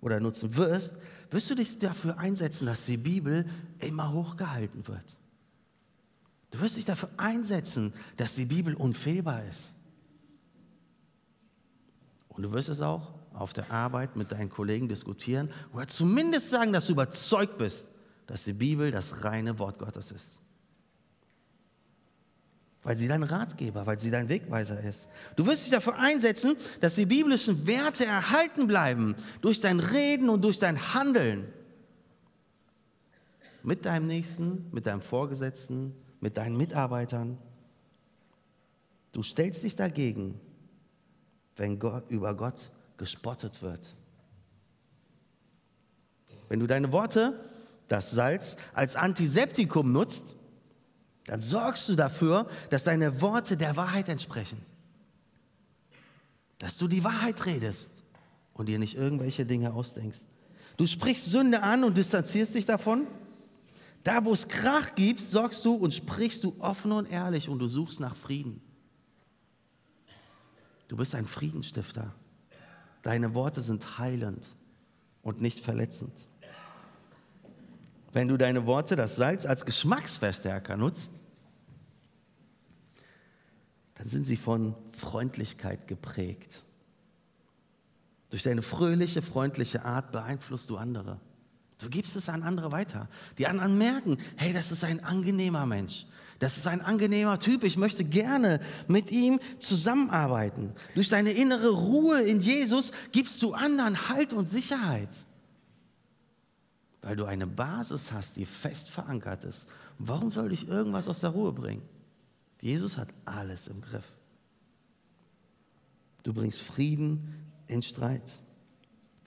[0.00, 0.96] oder nutzen wirst,
[1.30, 3.46] wirst du dich dafür einsetzen, dass die Bibel
[3.80, 5.18] immer hochgehalten wird.
[6.50, 9.74] Du wirst dich dafür einsetzen, dass die Bibel unfehlbar ist.
[12.28, 16.72] Und du wirst es auch auf der Arbeit mit deinen Kollegen diskutieren oder zumindest sagen,
[16.72, 17.88] dass du überzeugt bist,
[18.26, 20.40] dass die Bibel das reine Wort Gottes ist
[22.86, 25.08] weil sie dein Ratgeber, weil sie dein Wegweiser ist.
[25.34, 30.42] Du wirst dich dafür einsetzen, dass die biblischen Werte erhalten bleiben durch dein Reden und
[30.42, 31.52] durch dein Handeln.
[33.64, 37.38] Mit deinem Nächsten, mit deinem Vorgesetzten, mit deinen Mitarbeitern.
[39.10, 40.40] Du stellst dich dagegen,
[41.56, 43.96] wenn Gott, über Gott gespottet wird.
[46.48, 47.40] Wenn du deine Worte,
[47.88, 50.35] das Salz, als Antiseptikum nutzt,
[51.26, 54.58] dann sorgst du dafür, dass deine Worte der Wahrheit entsprechen.
[56.58, 58.02] dass du die Wahrheit redest
[58.54, 60.20] und dir nicht irgendwelche Dinge ausdenkst.
[60.78, 63.06] Du sprichst Sünde an und distanzierst dich davon.
[64.02, 67.68] Da, wo es Krach gibt, sorgst du und sprichst du offen und ehrlich und du
[67.68, 68.62] suchst nach Frieden.
[70.88, 72.14] Du bist ein Friedensstifter.
[73.02, 74.56] Deine Worte sind heilend
[75.22, 76.12] und nicht verletzend.
[78.16, 81.12] Wenn du deine Worte, das Salz als Geschmacksverstärker nutzt,
[83.96, 86.64] dann sind sie von Freundlichkeit geprägt.
[88.30, 91.20] Durch deine fröhliche, freundliche Art beeinflusst du andere.
[91.76, 93.10] Du gibst es an andere weiter.
[93.36, 96.06] Die anderen merken, hey, das ist ein angenehmer Mensch.
[96.38, 97.64] Das ist ein angenehmer Typ.
[97.64, 100.72] Ich möchte gerne mit ihm zusammenarbeiten.
[100.94, 105.25] Durch deine innere Ruhe in Jesus gibst du anderen Halt und Sicherheit.
[107.06, 109.68] Weil du eine Basis hast, die fest verankert ist.
[109.96, 111.82] warum soll dich irgendwas aus der Ruhe bringen?
[112.60, 114.16] Jesus hat alles im Griff.
[116.24, 118.40] Du bringst Frieden in Streit.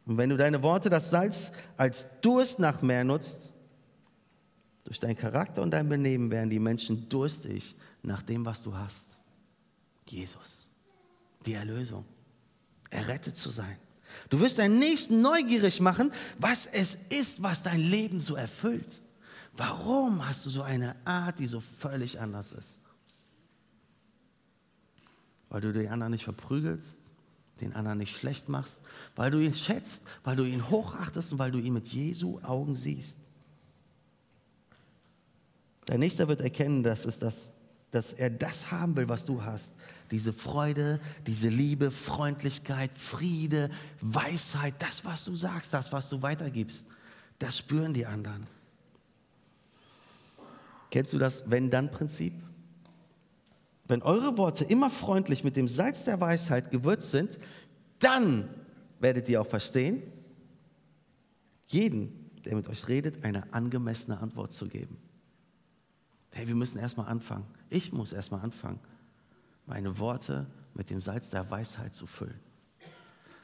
[0.05, 3.53] Und wenn du deine Worte, das Salz, als Durst nach mehr nutzt,
[4.83, 9.05] durch deinen Charakter und dein Benehmen werden die Menschen durstig nach dem, was du hast.
[10.05, 10.67] Jesus,
[11.45, 12.03] die Erlösung,
[12.89, 13.77] errettet zu sein.
[14.29, 19.01] Du wirst deinen Nächsten neugierig machen, was es ist, was dein Leben so erfüllt.
[19.55, 22.79] Warum hast du so eine Art, die so völlig anders ist?
[25.49, 27.11] Weil du die anderen nicht verprügelst,
[27.59, 28.81] den anderen nicht schlecht machst,
[29.15, 32.75] weil du ihn schätzt, weil du ihn hochachtest und weil du ihn mit Jesu Augen
[32.75, 33.17] siehst.
[35.85, 37.51] Dein Nächster wird erkennen, dass, es das,
[37.89, 39.73] dass er das haben will, was du hast.
[40.11, 43.69] Diese Freude, diese Liebe, Freundlichkeit, Friede,
[44.01, 46.87] Weisheit, das, was du sagst, das, was du weitergibst,
[47.37, 48.45] das spüren die anderen.
[50.89, 52.33] Kennst du das Wenn-Dann-Prinzip?
[53.87, 57.39] Wenn eure Worte immer freundlich mit dem Salz der Weisheit gewürzt sind,
[57.99, 58.49] dann
[58.99, 60.01] werdet ihr auch verstehen,
[61.67, 64.97] jeden, der mit euch redet, eine angemessene Antwort zu geben.
[66.33, 67.45] Hey, wir müssen erstmal anfangen.
[67.69, 68.79] Ich muss erstmal anfangen,
[69.69, 72.39] meine Worte mit dem Salz der Weisheit zu füllen.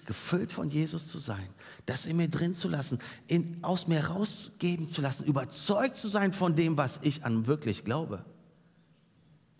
[0.05, 1.47] Gefüllt von Jesus zu sein,
[1.85, 6.31] das in mir drin zu lassen, in, aus mir rausgeben zu lassen, überzeugt zu sein
[6.31, 8.23] von dem, was ich an wirklich glaube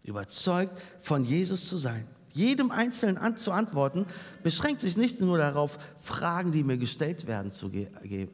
[0.06, 2.08] überzeugt von Jesus zu sein.
[2.32, 4.06] Jedem Einzelnen an, zu antworten,
[4.43, 7.71] beschränkt sich nicht nur darauf, Fragen, die mir gestellt werden, zu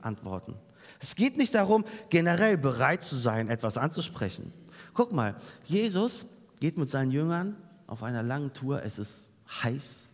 [0.02, 0.56] antworten.
[1.00, 4.52] Es geht nicht darum, generell bereit zu sein, etwas anzusprechen.
[4.94, 6.28] Guck mal, Jesus
[6.60, 7.56] geht mit seinen Jüngern
[7.91, 9.27] auf einer langen Tour, es ist
[9.63, 10.08] heiß.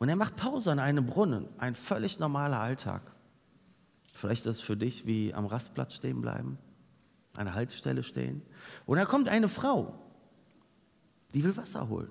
[0.00, 3.02] Und er macht Pause an einem Brunnen, ein völlig normaler Alltag.
[4.12, 6.58] Vielleicht ist es für dich wie am Rastplatz stehen bleiben,
[7.36, 8.42] an der Haltestelle stehen.
[8.84, 9.94] Und da kommt eine Frau,
[11.34, 12.10] die will Wasser holen.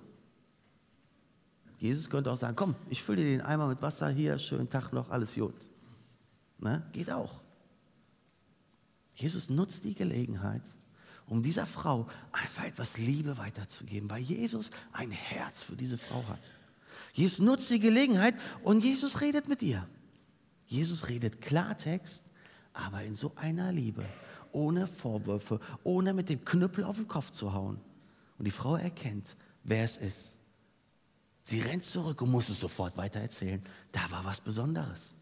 [1.79, 4.93] Jesus könnte auch sagen, komm, ich fülle dir den Eimer mit Wasser hier, schönen Tag
[4.93, 5.67] noch, alles gut.
[6.59, 6.87] Ne?
[6.93, 7.41] Geht auch.
[9.15, 10.63] Jesus nutzt die Gelegenheit,
[11.27, 16.39] um dieser Frau einfach etwas Liebe weiterzugeben, weil Jesus ein Herz für diese Frau hat.
[17.13, 19.87] Jesus nutzt die Gelegenheit und Jesus redet mit ihr.
[20.67, 22.25] Jesus redet Klartext,
[22.73, 24.05] aber in so einer Liebe,
[24.51, 27.79] ohne Vorwürfe, ohne mit dem Knüppel auf den Kopf zu hauen.
[28.37, 30.37] Und die Frau erkennt, wer es ist.
[31.41, 33.61] Sie rennt zurück und muss es sofort weitererzählen.
[33.91, 35.13] Da war was Besonderes.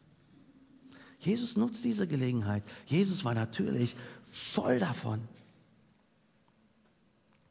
[1.19, 2.63] Jesus nutzt diese Gelegenheit.
[2.85, 5.27] Jesus war natürlich voll davon.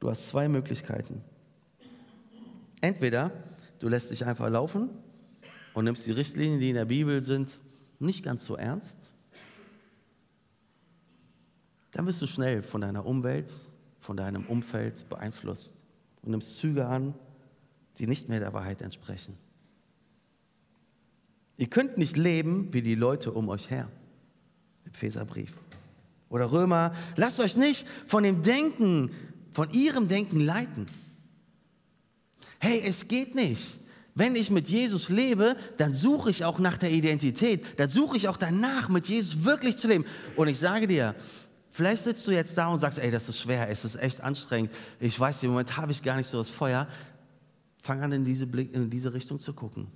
[0.04, 1.22] Du hast zwei Möglichkeiten.
[2.82, 3.32] Entweder
[3.78, 4.90] du lässt dich einfach laufen
[5.72, 7.62] und nimmst die Richtlinien, die in der Bibel sind,
[7.98, 9.14] nicht ganz so ernst.
[11.92, 13.50] Dann bist du schnell von deiner Umwelt
[13.98, 15.82] von deinem Umfeld beeinflusst
[16.20, 17.14] und nimmst Züge an,
[17.96, 19.38] die nicht mehr der Wahrheit entsprechen.
[21.56, 23.88] Ihr könnt nicht leben wie die Leute um euch her.
[24.84, 25.54] Epheserbrief.
[26.28, 29.10] Oder Römer, lasst euch nicht von dem Denken,
[29.54, 30.84] von ihrem Denken leiten.
[32.58, 33.78] Hey, es geht nicht.
[34.14, 37.64] Wenn ich mit Jesus lebe, dann suche ich auch nach der Identität.
[37.78, 40.04] Dann suche ich auch danach, mit Jesus wirklich zu leben.
[40.36, 41.14] Und ich sage dir,
[41.74, 44.72] Vielleicht sitzt du jetzt da und sagst, ey, das ist schwer, es ist echt anstrengend.
[45.00, 46.86] Ich weiß, im Moment habe ich gar nicht so das Feuer.
[47.78, 49.88] Fang an, in diese, Blick, in diese Richtung zu gucken.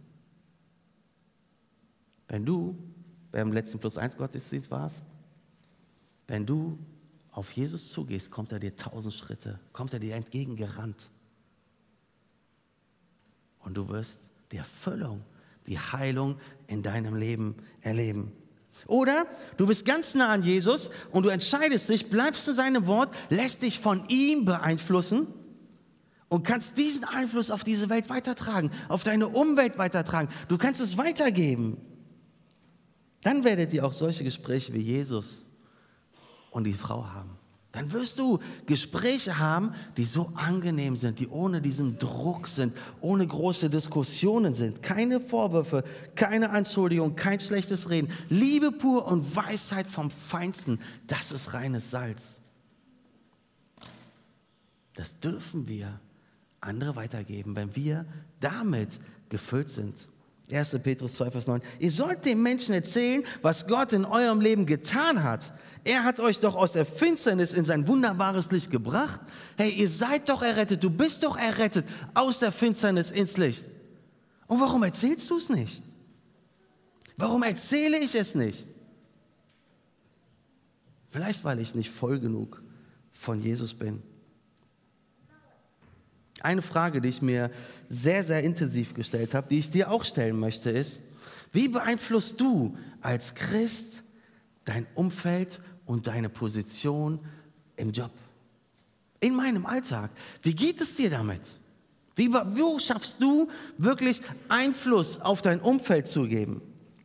[2.27, 2.77] Wenn du
[3.31, 5.07] beim letzten Plus 1 Gottesdienst warst,
[6.27, 6.77] wenn du
[7.39, 11.09] auf Jesus zugehst, kommt er dir tausend Schritte, kommt er dir entgegengerannt.
[13.61, 15.25] Und du wirst die Erfüllung,
[15.69, 18.33] die Heilung in deinem Leben erleben.
[18.87, 19.25] Oder
[19.57, 23.63] du bist ganz nah an Jesus und du entscheidest dich, bleibst in seinem Wort, lässt
[23.63, 25.29] dich von ihm beeinflussen
[26.29, 30.29] und kannst diesen Einfluss auf diese Welt weitertragen, auf deine Umwelt weitertragen.
[30.49, 31.77] Du kannst es weitergeben.
[33.23, 35.48] Dann werdet ihr auch solche Gespräche wie Jesus
[36.59, 37.31] und die Frau haben.
[37.73, 43.27] Dann wirst du Gespräche haben, die so angenehm sind, die ohne diesen Druck sind, ohne
[43.27, 44.83] große Diskussionen sind.
[44.83, 45.85] Keine Vorwürfe,
[46.17, 48.11] keine Anschuldigung, kein schlechtes Reden.
[48.29, 52.41] Liebe pur und Weisheit vom Feinsten, das ist reines Salz.
[54.95, 56.01] Das dürfen wir
[56.61, 58.05] andere weitergeben, wenn wir
[58.41, 60.09] damit gefüllt sind.
[60.51, 60.79] 1.
[60.83, 61.61] Petrus 2, Vers 9.
[61.79, 65.53] Ihr sollt den Menschen erzählen, was Gott in eurem Leben getan hat.
[65.85, 69.21] Er hat euch doch aus der Finsternis in sein wunderbares Licht gebracht.
[69.57, 73.67] Hey, ihr seid doch errettet, du bist doch errettet aus der Finsternis ins Licht.
[74.47, 75.83] Und warum erzählst du es nicht?
[77.17, 78.69] Warum erzähle ich es nicht?
[81.09, 82.63] Vielleicht, weil ich nicht voll genug
[83.11, 84.03] von Jesus bin.
[86.41, 87.51] Eine Frage, die ich mir
[87.89, 91.03] sehr, sehr intensiv gestellt habe, die ich dir auch stellen möchte, ist,
[91.53, 94.03] wie beeinflusst du als Christ
[94.65, 97.21] dein Umfeld und deine Position
[97.77, 98.13] im Job?
[99.21, 100.11] In meinem Alltag.
[100.43, 101.59] Wie geht es dir damit?
[102.15, 103.49] Wie, wo schaffst du
[103.79, 106.61] wirklich Einfluss auf dein Umfeld zu geben?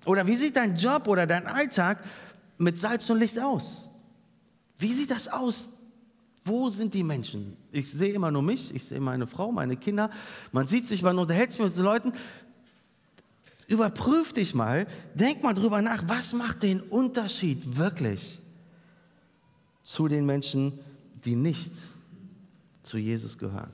[0.06, 2.04] Oder wie sieht dein Job oder dein Alltag
[2.58, 3.88] mit Salz und Licht aus?
[4.78, 5.70] Wie sieht das aus
[6.46, 7.56] wo sind die Menschen?
[7.72, 10.10] Ich sehe immer nur mich, ich sehe meine Frau, meine Kinder.
[10.52, 12.14] Man sieht sich, man unterhält sich mit den Leuten.
[13.68, 18.40] Überprüf dich mal, denk mal drüber nach, was macht den Unterschied wirklich
[19.84, 20.80] zu den Menschen,
[21.24, 21.74] die nicht
[22.82, 23.72] zu Jesus gehören.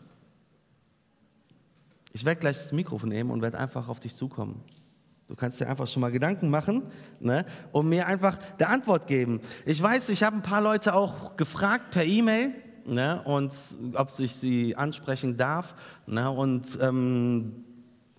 [2.13, 4.61] Ich werde gleich das Mikrofon nehmen und werde einfach auf dich zukommen.
[5.29, 6.81] Du kannst dir einfach schon mal Gedanken machen
[7.19, 9.41] ne, und mir einfach der Antwort geben.
[9.63, 12.51] Ich weiß, ich habe ein paar Leute auch gefragt per E-Mail
[12.87, 13.53] ne, und
[13.93, 15.75] ob ich sie ansprechen darf.
[16.07, 17.63] Ne, und ähm,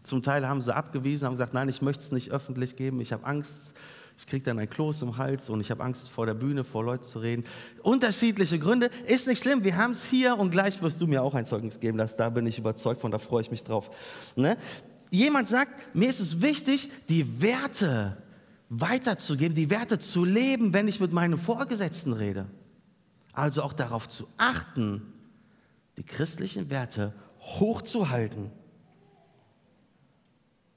[0.04, 3.12] zum Teil haben sie abgewiesen, haben gesagt, nein, ich möchte es nicht öffentlich geben, ich
[3.12, 3.74] habe Angst,
[4.16, 6.84] ich kriege dann ein Kloß im Hals und ich habe Angst, vor der Bühne, vor
[6.84, 7.44] Leuten zu reden.
[7.82, 11.34] Unterschiedliche Gründe, ist nicht schlimm, wir haben es hier und gleich wirst du mir auch
[11.34, 13.90] ein Zeugnis geben, dass, da bin ich überzeugt von, da freue ich mich drauf.
[14.36, 14.56] Ne?
[15.10, 18.22] Jemand sagt, mir ist es wichtig, die Werte
[18.68, 22.46] weiterzugeben, die Werte zu leben, wenn ich mit meinem Vorgesetzten rede.
[23.32, 25.02] Also auch darauf zu achten,
[25.96, 28.52] die christlichen Werte hochzuhalten.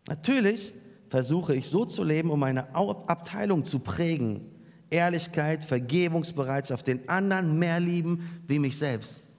[0.07, 0.73] Natürlich
[1.09, 4.49] versuche ich so zu leben, um meine Abteilung zu prägen.
[4.89, 9.33] Ehrlichkeit, Vergebungsbereitschaft, den anderen mehr lieben wie mich selbst.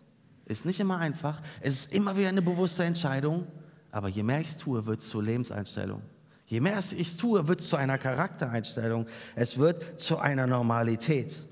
[0.46, 1.40] Ist nicht immer einfach.
[1.60, 3.46] Es ist immer wieder eine bewusste Entscheidung.
[3.94, 6.02] Aber je mehr ich es tue, wird es zur Lebenseinstellung.
[6.46, 9.06] Je mehr ich es tue, wird es zu einer Charaktereinstellung.
[9.36, 11.46] Es wird zu einer Normalität.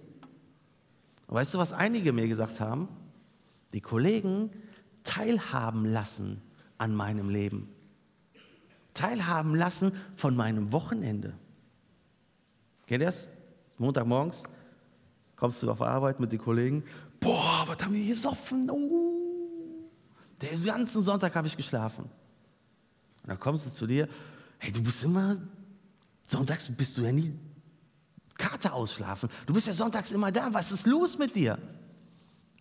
[1.29, 2.89] Und weißt du, was einige mir gesagt haben?
[3.73, 4.51] Die Kollegen
[5.05, 6.43] teilhaben lassen
[6.79, 7.69] an meinem Leben.
[8.93, 11.35] Teilhaben lassen von meinem Wochenende.
[12.89, 13.29] Kennt ihr das?
[13.79, 14.43] Montagmorgens
[15.37, 16.83] kommst du auf Arbeit mit den Kollegen.
[17.21, 18.69] Boah, was haben wir hier gesoffen?
[18.69, 19.89] Oh.
[20.43, 22.11] Den ganzen Sonntag habe ich geschlafen.
[23.23, 24.09] Und dann kommst du zu dir,
[24.59, 25.37] hey, du bist immer,
[26.25, 27.33] sonntags bist du ja nie
[28.39, 29.29] Karte ausschlafen.
[29.47, 30.49] Du bist ja sonntags immer da.
[30.53, 31.59] Was ist los mit dir?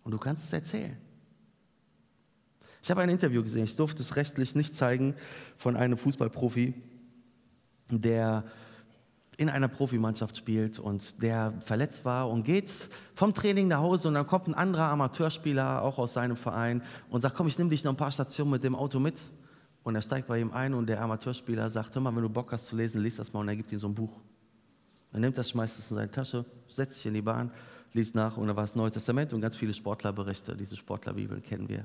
[0.04, 0.96] Und du kannst es erzählen.
[2.82, 5.14] Ich habe ein Interview gesehen, ich durfte es rechtlich nicht zeigen,
[5.56, 6.74] von einem Fußballprofi,
[7.90, 8.44] der
[9.36, 14.14] in einer Profimannschaft spielt und der verletzt war und geht vom Training nach Hause und
[14.14, 17.84] dann kommt ein anderer Amateurspieler, auch aus seinem Verein, und sagt, komm, ich nehme dich
[17.84, 19.20] noch ein paar Stationen mit dem Auto mit.
[19.84, 22.52] Und er steigt bei ihm ein und der Amateurspieler sagt, hör mal, wenn du Bock
[22.52, 24.12] hast zu lesen, lies das mal und er gibt ihm so ein Buch.
[25.12, 27.50] Er nimmt das, schmeißt es in seine Tasche, setzt sich in die Bahn,
[27.92, 31.68] liest nach und da war das Neue Testament und ganz viele Sportlerberichte, diese Sportlerbibeln kennen
[31.68, 31.84] wir.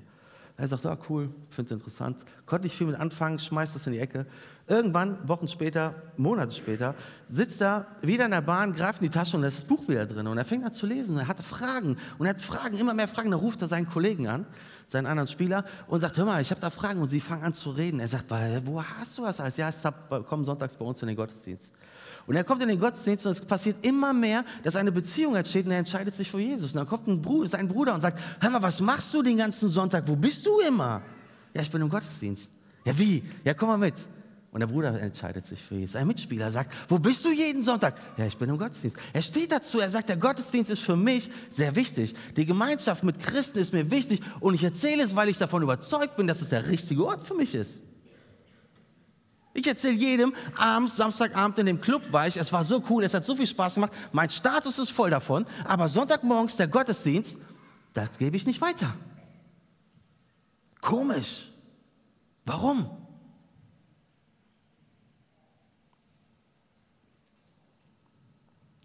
[0.59, 2.25] Er sagt, ah, cool, finde es interessant.
[2.47, 4.25] Konnte nicht viel mit anfangen, schmeißt das in die Ecke.
[4.65, 6.95] Irgendwann, Wochen später, Monate später,
[7.27, 9.87] sitzt er wieder in der Bahn, greift in die Tasche und da ist das Buch
[9.87, 10.25] wieder drin.
[10.25, 11.15] Und er fängt an zu lesen.
[11.19, 13.29] Er hatte Fragen und er hat Fragen, immer mehr Fragen.
[13.29, 14.47] Dann ruft er seinen Kollegen an
[14.87, 17.53] seinen anderen Spieler und sagt, hör mal, ich habe da Fragen und sie fangen an
[17.53, 17.99] zu reden.
[17.99, 18.31] Er sagt,
[18.65, 19.57] wo hast du das alles?
[19.57, 21.73] Ja, ich komme sonntags bei uns in den Gottesdienst.
[22.25, 25.65] Und er kommt in den Gottesdienst und es passiert immer mehr, dass eine Beziehung entsteht
[25.65, 26.71] und er entscheidet sich für Jesus.
[26.71, 29.37] Und dann kommt ein Bruder, sein Bruder und sagt, hör mal, was machst du den
[29.37, 30.07] ganzen Sonntag?
[30.07, 31.01] Wo bist du immer?
[31.53, 32.53] Ja, ich bin im Gottesdienst.
[32.85, 33.23] Ja, wie?
[33.43, 33.95] Ja, komm mal mit.
[34.57, 35.95] Und der Bruder entscheidet sich für Jesus.
[35.95, 37.93] Ein Mitspieler sagt, wo bist du jeden Sonntag?
[38.17, 38.97] Ja, ich bin im Gottesdienst.
[39.13, 42.15] Er steht dazu, er sagt, der Gottesdienst ist für mich sehr wichtig.
[42.35, 46.17] Die Gemeinschaft mit Christen ist mir wichtig und ich erzähle es, weil ich davon überzeugt
[46.17, 47.83] bin, dass es der richtige Ort für mich ist.
[49.53, 53.13] Ich erzähle jedem, abends, Samstagabend in dem Club war ich, es war so cool, es
[53.13, 57.37] hat so viel Spaß gemacht, mein Status ist voll davon, aber Sonntagmorgens der Gottesdienst,
[57.93, 58.91] das gebe ich nicht weiter.
[60.81, 61.51] Komisch.
[62.43, 62.96] Warum?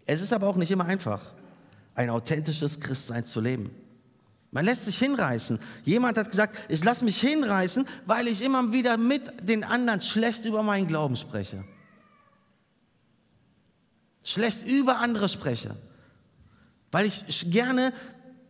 [0.05, 1.21] Es ist aber auch nicht immer einfach,
[1.95, 3.69] ein authentisches Christsein zu leben.
[4.51, 5.59] Man lässt sich hinreißen.
[5.83, 10.45] Jemand hat gesagt, ich lasse mich hinreißen, weil ich immer wieder mit den anderen schlecht
[10.45, 11.63] über meinen Glauben spreche.
[14.23, 15.75] Schlecht über andere spreche.
[16.91, 17.93] Weil ich gerne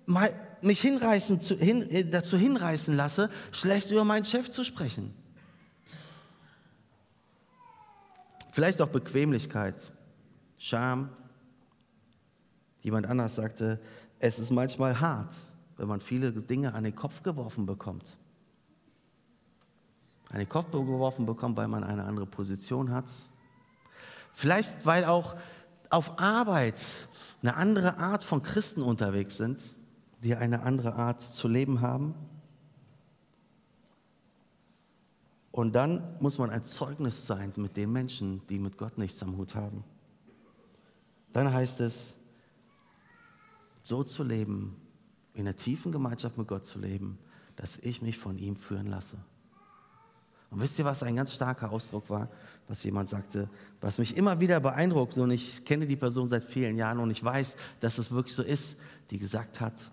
[0.06, 5.14] mal mich hinreißen, zu, hin, äh, dazu hinreißen lasse, schlecht über meinen Chef zu sprechen.
[8.52, 9.92] Vielleicht auch Bequemlichkeit,
[10.58, 11.10] Scham.
[12.84, 13.80] Jemand anders sagte,
[14.20, 15.34] es ist manchmal hart,
[15.78, 18.20] wenn man viele Dinge an den Kopf geworfen bekommt.
[20.30, 23.10] An den Kopf geworfen bekommt, weil man eine andere Position hat.
[24.34, 25.36] Vielleicht, weil auch
[25.90, 27.08] auf Arbeit
[27.42, 29.60] eine andere Art von Christen unterwegs sind,
[30.22, 32.16] die eine andere Art zu leben haben.
[35.52, 39.38] Und dann muss man ein Zeugnis sein mit den Menschen, die mit Gott nichts am
[39.38, 39.84] Hut haben.
[41.32, 42.16] Dann heißt es,
[43.84, 44.76] so zu leben,
[45.36, 47.20] in der tiefen Gemeinschaft mit Gott zu leben,
[47.56, 49.18] dass ich mich von ihm führen lasse.
[50.50, 52.30] Und wisst ihr, was ein ganz starker Ausdruck war,
[52.68, 53.50] was jemand sagte,
[53.82, 57.24] was mich immer wieder beeindruckt, und ich kenne die Person seit vielen Jahren und ich
[57.24, 58.80] weiß, dass es wirklich so ist,
[59.10, 59.92] die gesagt hat,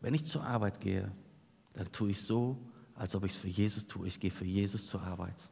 [0.00, 1.10] wenn ich zur Arbeit gehe,
[1.74, 2.58] dann tue ich so,
[2.94, 4.06] als ob ich es für Jesus tue.
[4.06, 5.48] Ich gehe für Jesus zur Arbeit.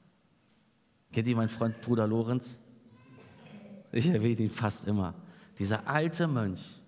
[1.13, 2.61] Kennt ihr meinen Freund Bruder Lorenz?
[3.93, 5.15] Ich erwähne ihn fast immer.
[5.59, 6.82] Dieser alte Mönch,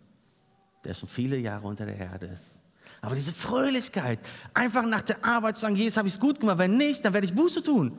[0.84, 2.60] der schon viele Jahre unter der Erde ist.
[3.00, 4.18] Aber diese Fröhlichkeit,
[4.54, 6.58] einfach nach der Arbeit zu sagen, Jesus, habe ich es gut gemacht.
[6.58, 7.96] Wenn nicht, dann werde ich Buße tun.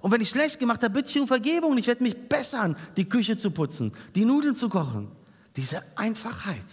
[0.00, 1.76] Und wenn ich schlecht gemacht habe, bitte ich um Vergebung.
[1.78, 5.10] Ich werde mich bessern, die Küche zu putzen, die Nudeln zu kochen.
[5.56, 6.66] Diese Einfachheit,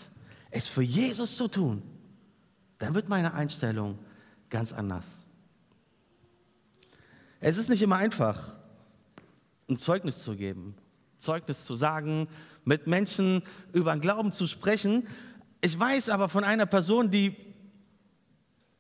[0.52, 1.82] es für Jesus zu tun,
[2.80, 3.98] dann wird meine Einstellung
[4.50, 5.26] ganz anders.
[7.40, 8.56] Es ist nicht immer einfach,
[9.70, 10.76] ein Zeugnis zu geben,
[11.18, 12.28] Zeugnis zu sagen,
[12.66, 13.44] mit Menschen
[13.74, 15.08] über den Glauben zu sprechen.
[15.62, 17.36] Ich weiß aber von einer Person, die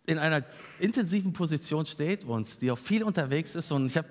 [0.05, 0.43] in einer
[0.79, 3.71] intensiven Position steht und die auch viel unterwegs ist.
[3.71, 4.07] Und ich habe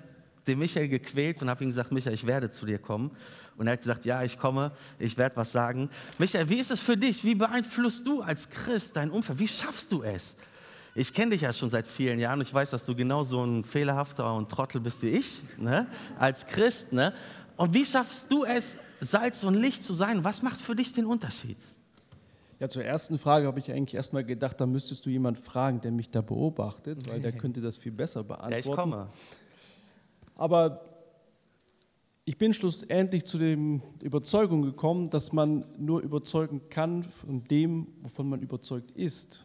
[0.47, 3.11] den Michael gequält und habe ihm gesagt, Michael, ich werde zu dir kommen.
[3.57, 5.89] Und er hat gesagt, ja, ich komme, ich werde was sagen.
[6.17, 7.23] Michael, wie ist es für dich?
[7.23, 9.39] Wie beeinflusst du als Christ dein Umfeld?
[9.39, 10.35] Wie schaffst du es?
[10.95, 12.41] Ich kenne dich ja schon seit vielen Jahren.
[12.41, 15.87] Ich weiß, dass du genauso ein fehlerhafter und Trottel bist wie ich, ne?
[16.19, 16.93] als Christ.
[16.93, 17.13] Ne?
[17.57, 20.23] Und wie schaffst du es, Salz und Licht zu sein?
[20.23, 21.57] Was macht für dich den Unterschied?
[22.59, 25.91] Ja, zur ersten Frage habe ich eigentlich erstmal gedacht, da müsstest du jemanden fragen, der
[25.91, 28.53] mich da beobachtet, weil der könnte das viel besser beantworten.
[28.53, 29.07] Ja, ich komme.
[30.35, 30.81] Aber
[32.25, 33.57] ich bin schlussendlich zu der
[34.01, 39.43] Überzeugung gekommen, dass man nur überzeugen kann von dem, wovon man überzeugt ist.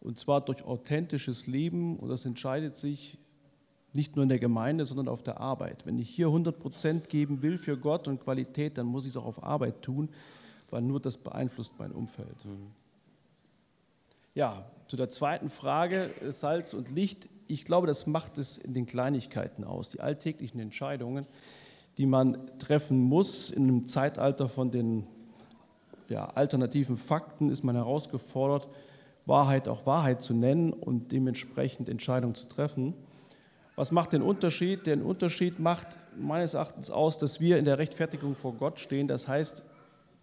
[0.00, 1.96] Und zwar durch authentisches Leben.
[1.96, 3.18] Und das entscheidet sich
[3.96, 5.86] nicht nur in der Gemeinde, sondern auf der Arbeit.
[5.86, 9.16] Wenn ich hier 100 Prozent geben will für Gott und Qualität, dann muss ich es
[9.16, 10.08] auch auf Arbeit tun,
[10.70, 12.44] weil nur das beeinflusst mein Umfeld.
[12.44, 12.68] Mhm.
[14.34, 17.28] Ja, zu der zweiten Frage, Salz und Licht.
[17.48, 21.26] Ich glaube, das macht es in den Kleinigkeiten aus, die alltäglichen Entscheidungen
[21.98, 23.50] die man treffen muss.
[23.50, 25.06] In einem Zeitalter von den
[26.08, 28.68] ja, alternativen Fakten ist man herausgefordert,
[29.24, 32.94] Wahrheit auch Wahrheit zu nennen und dementsprechend Entscheidungen zu treffen.
[33.76, 34.86] Was macht den Unterschied?
[34.86, 39.06] Den Unterschied macht meines Erachtens aus, dass wir in der Rechtfertigung vor Gott stehen.
[39.06, 39.64] Das heißt,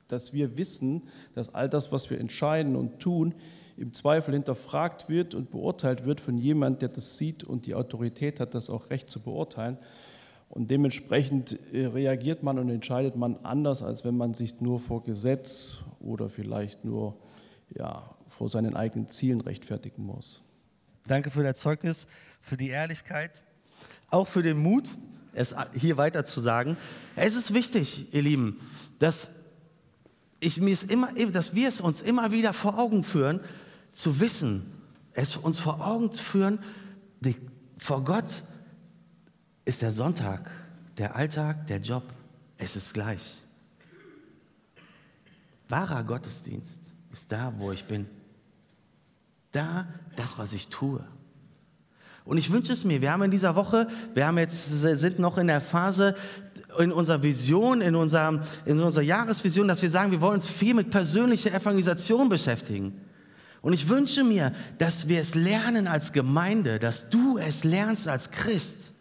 [0.07, 1.03] dass wir wissen,
[1.35, 3.35] dass all das, was wir entscheiden und tun,
[3.77, 8.39] im Zweifel hinterfragt wird und beurteilt wird von jemand, der das sieht und die Autorität
[8.39, 9.77] hat, das auch recht zu beurteilen.
[10.49, 15.03] Und dementsprechend äh, reagiert man und entscheidet man anders, als wenn man sich nur vor
[15.03, 17.15] Gesetz oder vielleicht nur
[17.75, 20.41] ja, vor seinen eigenen Zielen rechtfertigen muss.
[21.07, 22.07] Danke für das Zeugnis,
[22.43, 23.41] für die Ehrlichkeit,
[24.11, 24.97] auch für den Mut,
[25.33, 26.77] es hier weiter zu sagen.
[27.15, 28.59] Es ist wichtig, ihr Lieben,
[28.99, 29.31] dass,
[30.39, 33.39] ich mir es immer, dass wir es uns immer wieder vor Augen führen,
[33.93, 34.71] zu wissen,
[35.13, 36.59] es uns vor Augen zu führen,
[37.21, 37.35] die,
[37.77, 38.43] vor Gott
[39.65, 40.51] ist der Sonntag,
[40.97, 42.03] der Alltag, der Job,
[42.57, 43.41] es ist gleich.
[45.69, 48.07] Wahrer Gottesdienst ist da, wo ich bin.
[49.51, 49.87] Da,
[50.17, 51.03] das, was ich tue.
[52.25, 55.37] Und ich wünsche es mir, wir haben in dieser Woche, wir haben jetzt, sind noch
[55.37, 56.15] in der Phase
[56.79, 60.73] in unserer Vision, in unserer, in unserer Jahresvision, dass wir sagen, wir wollen uns viel
[60.73, 62.99] mit persönlicher Evangelisation beschäftigen.
[63.61, 68.31] Und ich wünsche mir, dass wir es lernen als Gemeinde, dass du es lernst als
[68.31, 68.91] Christ,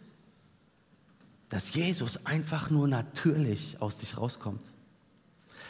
[1.49, 4.73] dass Jesus einfach nur natürlich aus dich rauskommt.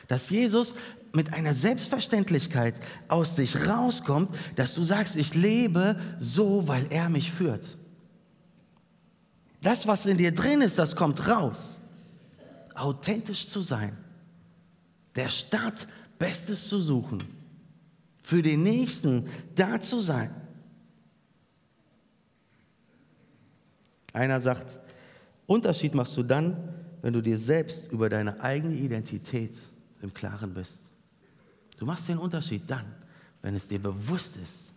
[0.07, 0.75] Dass Jesus
[1.13, 2.75] mit einer Selbstverständlichkeit
[3.07, 7.77] aus dich rauskommt, dass du sagst, ich lebe so, weil er mich führt.
[9.61, 11.81] Das, was in dir drin ist, das kommt raus.
[12.75, 13.95] Authentisch zu sein.
[15.15, 15.87] Der Stadt
[16.17, 17.23] Bestes zu suchen.
[18.21, 20.33] Für den Nächsten da zu sein.
[24.13, 24.79] Einer sagt,
[25.45, 29.57] Unterschied machst du dann, wenn du dir selbst über deine eigene Identität
[30.03, 30.91] im Klaren bist.
[31.77, 32.85] Du machst den Unterschied dann,
[33.41, 34.71] wenn es dir bewusst ist,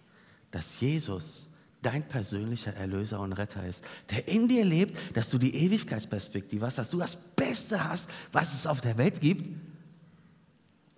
[0.51, 1.49] dass Jesus
[1.83, 6.79] dein persönlicher Erlöser und Retter ist, der in dir lebt, dass du die Ewigkeitsperspektive hast,
[6.79, 9.55] dass du das Beste hast, was es auf der Welt gibt,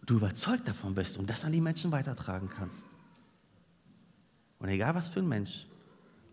[0.07, 2.87] du überzeugt davon bist und das an die Menschen weitertragen kannst.
[4.59, 5.67] Und egal was für ein Mensch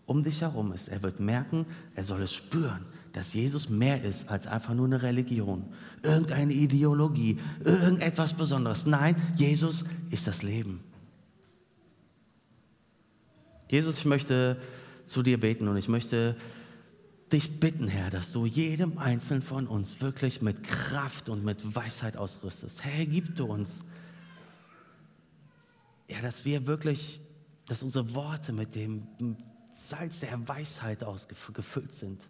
[0.05, 1.65] um dich herum ist, er wird merken,
[1.95, 2.85] er soll es spüren,
[3.15, 5.63] dass Jesus mehr ist als einfach nur eine Religion,
[6.03, 8.85] irgendeine Ideologie, irgendetwas Besonderes.
[8.85, 10.83] Nein, Jesus ist das Leben.
[13.71, 14.57] Jesus, ich möchte
[15.05, 16.35] zu dir beten und ich möchte
[17.31, 22.17] dich bitten, Herr, dass du jedem Einzelnen von uns wirklich mit Kraft und mit Weisheit
[22.17, 22.83] ausrüstest.
[22.83, 23.85] Herr, gib du uns,
[26.09, 27.21] ja, dass wir wirklich,
[27.65, 29.07] dass unsere Worte mit dem
[29.71, 32.27] Salz der Weisheit ausgefüllt sind.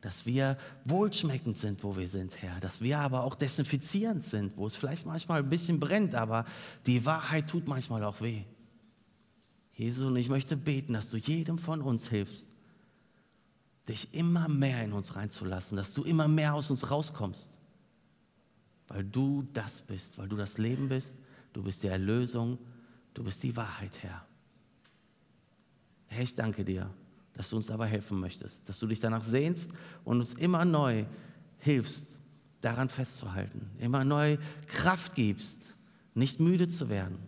[0.00, 2.60] Dass wir wohlschmeckend sind, wo wir sind, Herr.
[2.60, 6.44] Dass wir aber auch desinfizierend sind, wo es vielleicht manchmal ein bisschen brennt, aber
[6.86, 8.44] die Wahrheit tut manchmal auch weh.
[9.72, 12.48] Jesus, und ich möchte beten, dass du jedem von uns hilfst,
[13.88, 17.58] dich immer mehr in uns reinzulassen, dass du immer mehr aus uns rauskommst,
[18.88, 21.18] weil du das bist, weil du das Leben bist,
[21.52, 22.58] du bist die Erlösung,
[23.14, 24.26] du bist die Wahrheit, Herr.
[26.06, 26.90] Herr, ich danke dir,
[27.36, 29.70] dass du uns dabei helfen möchtest, dass du dich danach sehnst
[30.04, 31.04] und uns immer neu
[31.58, 32.20] hilfst,
[32.62, 35.76] daran festzuhalten, immer neu Kraft gibst,
[36.14, 37.18] nicht müde zu werden.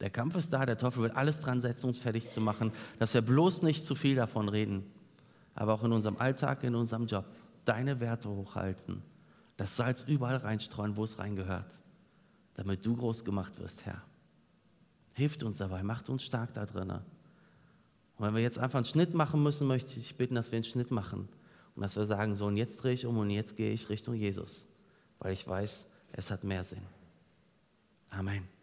[0.00, 3.14] Der Kampf ist da, der Teufel wird alles dran setzen, uns fertig zu machen, dass
[3.14, 4.84] wir bloß nicht zu viel davon reden,
[5.54, 7.24] aber auch in unserem Alltag, in unserem Job,
[7.64, 9.02] deine Werte hochhalten,
[9.56, 11.78] das Salz überall reinstreuen, wo es reingehört,
[12.54, 14.02] damit du groß gemacht wirst, Herr.
[15.14, 17.00] Hilft uns dabei, macht uns stark da drinnen.
[18.18, 20.56] Und wenn wir jetzt einfach einen Schnitt machen müssen, möchte ich dich bitten, dass wir
[20.56, 21.28] einen Schnitt machen.
[21.74, 24.14] Und dass wir sagen, so und jetzt drehe ich um und jetzt gehe ich Richtung
[24.14, 24.66] Jesus.
[25.20, 26.82] Weil ich weiß, es hat mehr Sinn.
[28.10, 28.57] Amen.